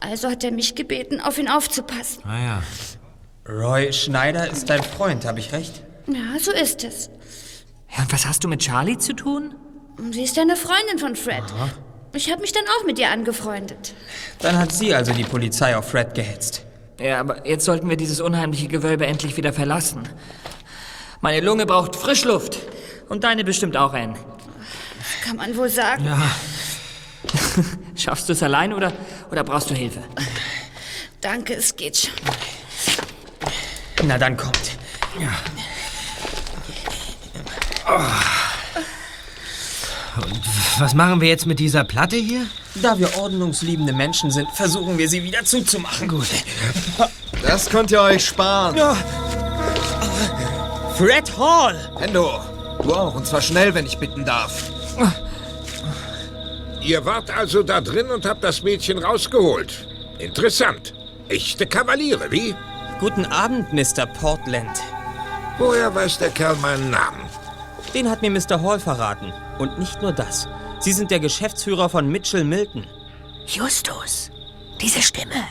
[0.00, 2.22] Also hat er mich gebeten, auf ihn aufzupassen.
[2.24, 2.62] Ah ja.
[3.46, 5.82] Roy Schneider ist dein Freund, habe ich recht?
[6.06, 7.10] Ja, so ist es.
[7.94, 9.54] Ja, und was hast du mit Charlie zu tun?
[10.10, 11.44] Sie ist eine Freundin von Fred.
[12.14, 13.94] Ich habe mich dann auch mit ihr angefreundet.
[14.38, 16.64] Dann hat sie also die Polizei auf Fred gehetzt.
[16.98, 20.08] Ja, aber jetzt sollten wir dieses unheimliche Gewölbe endlich wieder verlassen.
[21.20, 22.58] Meine Lunge braucht Frischluft.
[23.12, 24.14] Und deine bestimmt auch, Anne.
[25.22, 26.02] Kann man wohl sagen.
[26.06, 26.18] Ja.
[27.94, 28.90] Schaffst du es allein oder,
[29.30, 30.02] oder brauchst du Hilfe?
[31.20, 32.14] Danke, es geht schon.
[34.04, 34.78] Na dann kommt.
[35.20, 35.28] Ja.
[40.16, 40.40] Und
[40.78, 42.46] was machen wir jetzt mit dieser Platte hier?
[42.76, 46.08] Da wir ordnungsliebende Menschen sind, versuchen wir sie wieder zuzumachen.
[46.08, 46.28] Gut.
[47.42, 48.74] Das könnt ihr euch sparen.
[48.74, 48.96] Ja.
[50.96, 51.92] Fred Hall!
[51.98, 52.40] Hendo,
[52.82, 54.70] du auch, und zwar schnell, wenn ich bitten darf.
[56.82, 59.86] Ihr wart also da drin und habt das Mädchen rausgeholt.
[60.18, 60.94] Interessant.
[61.28, 62.54] Echte Kavaliere, wie?
[63.00, 64.06] Guten Abend, Mr.
[64.06, 64.80] Portland.
[65.58, 67.28] Woher weiß der Kerl meinen Namen?
[67.94, 68.62] Den hat mir Mr.
[68.62, 69.32] Hall verraten.
[69.58, 70.48] Und nicht nur das.
[70.80, 72.86] Sie sind der Geschäftsführer von Mitchell Milton.
[73.46, 74.30] Justus,
[74.80, 75.44] diese Stimme.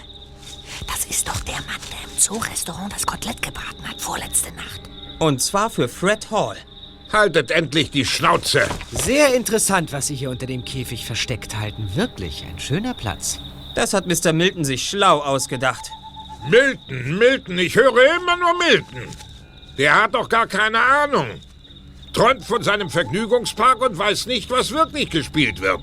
[0.87, 4.81] Das ist doch der Mann, der im Zoo-Restaurant das Kotelett gebraten hat vorletzte Nacht.
[5.19, 6.57] Und zwar für Fred Hall.
[7.11, 8.61] Haltet endlich die Schnauze.
[8.91, 11.89] Sehr interessant, was Sie hier unter dem Käfig versteckt halten.
[11.95, 13.39] Wirklich ein schöner Platz.
[13.75, 14.31] Das hat Mr.
[14.31, 15.91] Milton sich schlau ausgedacht.
[16.49, 19.09] Milton, Milton, ich höre immer nur Milton.
[19.77, 21.27] Der hat doch gar keine Ahnung.
[22.13, 25.81] Träumt von seinem Vergnügungspark und weiß nicht, was wirklich gespielt wird.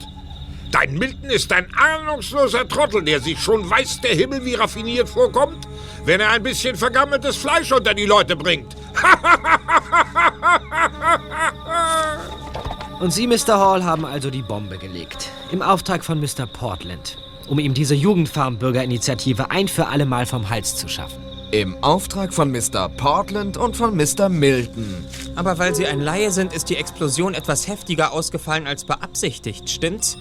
[0.70, 5.66] Dein Milton ist ein ahnungsloser Trottel, der sich schon weiß der Himmel, wie raffiniert vorkommt,
[6.04, 8.76] wenn er ein bisschen vergammeltes Fleisch unter die Leute bringt.
[13.01, 13.59] Und Sie, Mr.
[13.59, 15.30] Hall, haben also die Bombe gelegt.
[15.53, 16.46] Im Auftrag von Mr.
[16.53, 17.16] Portland.
[17.46, 21.22] Um ihm diese Jugendfarm-Bürgerinitiative ein für alle Mal vom Hals zu schaffen.
[21.53, 22.90] Im Auftrag von Mr.
[22.90, 24.28] Portland und von Mr.
[24.28, 25.07] Milton.
[25.36, 30.18] Aber weil Sie ein Laie sind, ist die Explosion etwas heftiger ausgefallen als beabsichtigt, stimmt's?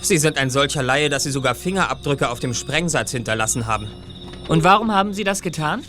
[0.00, 3.88] Sie sind ein solcher Laie, dass Sie sogar Fingerabdrücke auf dem Sprengsatz hinterlassen haben.
[4.48, 5.82] Und warum haben Sie das getan?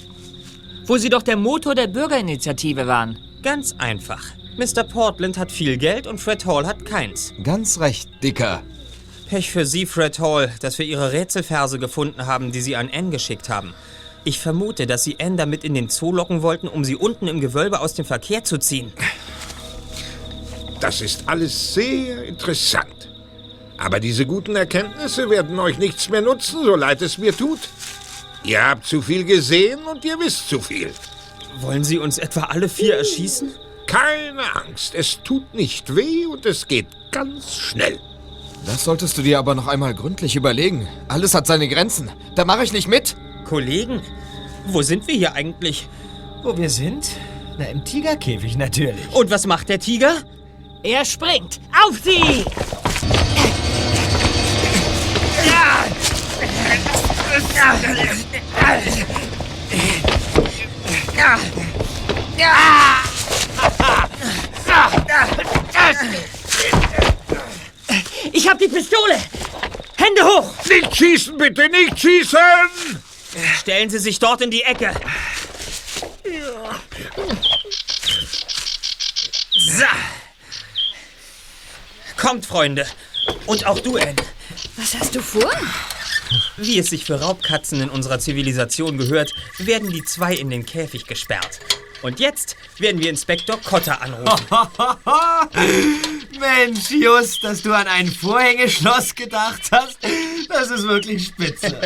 [0.88, 3.19] Wo Sie doch der Motor der Bürgerinitiative waren.
[3.43, 4.23] Ganz einfach.
[4.57, 4.83] Mr.
[4.83, 7.33] Portland hat viel Geld und Fred Hall hat keins.
[7.43, 8.63] Ganz recht, Dicker.
[9.29, 13.09] Pech für Sie, Fred Hall, dass wir Ihre Rätselverse gefunden haben, die Sie an Anne
[13.09, 13.73] geschickt haben.
[14.23, 17.41] Ich vermute, dass Sie Anne damit in den Zoo locken wollten, um sie unten im
[17.41, 18.93] Gewölbe aus dem Verkehr zu ziehen.
[20.79, 23.09] Das ist alles sehr interessant.
[23.77, 27.59] Aber diese guten Erkenntnisse werden euch nichts mehr nutzen, so leid es mir tut.
[28.43, 30.91] Ihr habt zu viel gesehen und ihr wisst zu viel.
[31.59, 33.51] Wollen Sie uns etwa alle vier erschießen?
[33.88, 37.99] Keine Angst, es tut nicht weh und es geht ganz schnell.
[38.65, 40.88] Das solltest du dir aber noch einmal gründlich überlegen.
[41.07, 42.11] Alles hat seine Grenzen.
[42.35, 43.15] Da mache ich nicht mit.
[43.45, 44.01] Kollegen,
[44.67, 45.88] wo sind wir hier eigentlich?
[46.43, 47.11] Wo wir sind?
[47.57, 49.07] Na, im Tigerkäfig natürlich.
[49.13, 50.17] Und was macht der Tiger?
[50.83, 51.59] Er springt.
[51.85, 52.45] Auf sie!
[68.34, 69.20] Ich hab die Pistole!
[69.97, 70.53] Hände hoch!
[70.70, 72.39] Nicht schießen, bitte, nicht schießen!
[73.59, 74.93] Stellen Sie sich dort in die Ecke.
[79.53, 79.86] So.
[82.15, 82.86] Kommt, Freunde.
[83.45, 84.15] Und auch du, Anne.
[84.76, 85.51] Was hast du vor?
[86.57, 91.05] Wie es sich für Raubkatzen in unserer Zivilisation gehört, werden die zwei in den Käfig
[91.05, 91.59] gesperrt.
[92.01, 94.45] Und jetzt werden wir Inspektor Cotter anrufen.
[96.39, 99.97] Mensch, Just, dass du an ein Vorhängeschloss gedacht hast,
[100.47, 101.67] das ist wirklich spitze.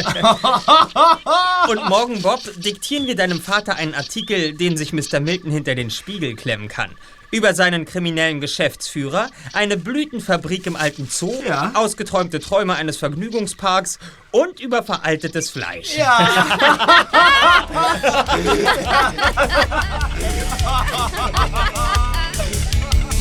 [1.70, 5.22] Und morgen, Bob, diktieren wir deinem Vater einen Artikel, den sich Mr.
[5.22, 6.92] Milton hinter den Spiegel klemmen kann.
[7.32, 11.72] Über seinen kriminellen Geschäftsführer, eine Blütenfabrik im alten Zoo, Ja.
[11.76, 14.00] ausgeträumte Träume eines Vergnügungsparks
[14.32, 15.96] und über veraltetes Fleisch.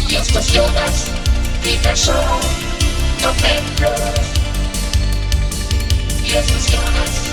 [0.09, 1.07] Justus Jonas,
[1.63, 2.41] Peter Shaw,
[3.23, 3.95] November.
[6.25, 7.31] Justus Jonas,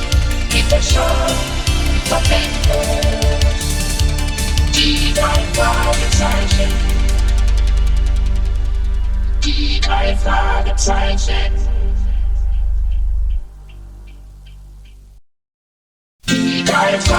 [4.87, 6.71] Deep I fly excited.
[9.41, 11.51] Deep I fly excited.
[16.25, 17.07] Deep I.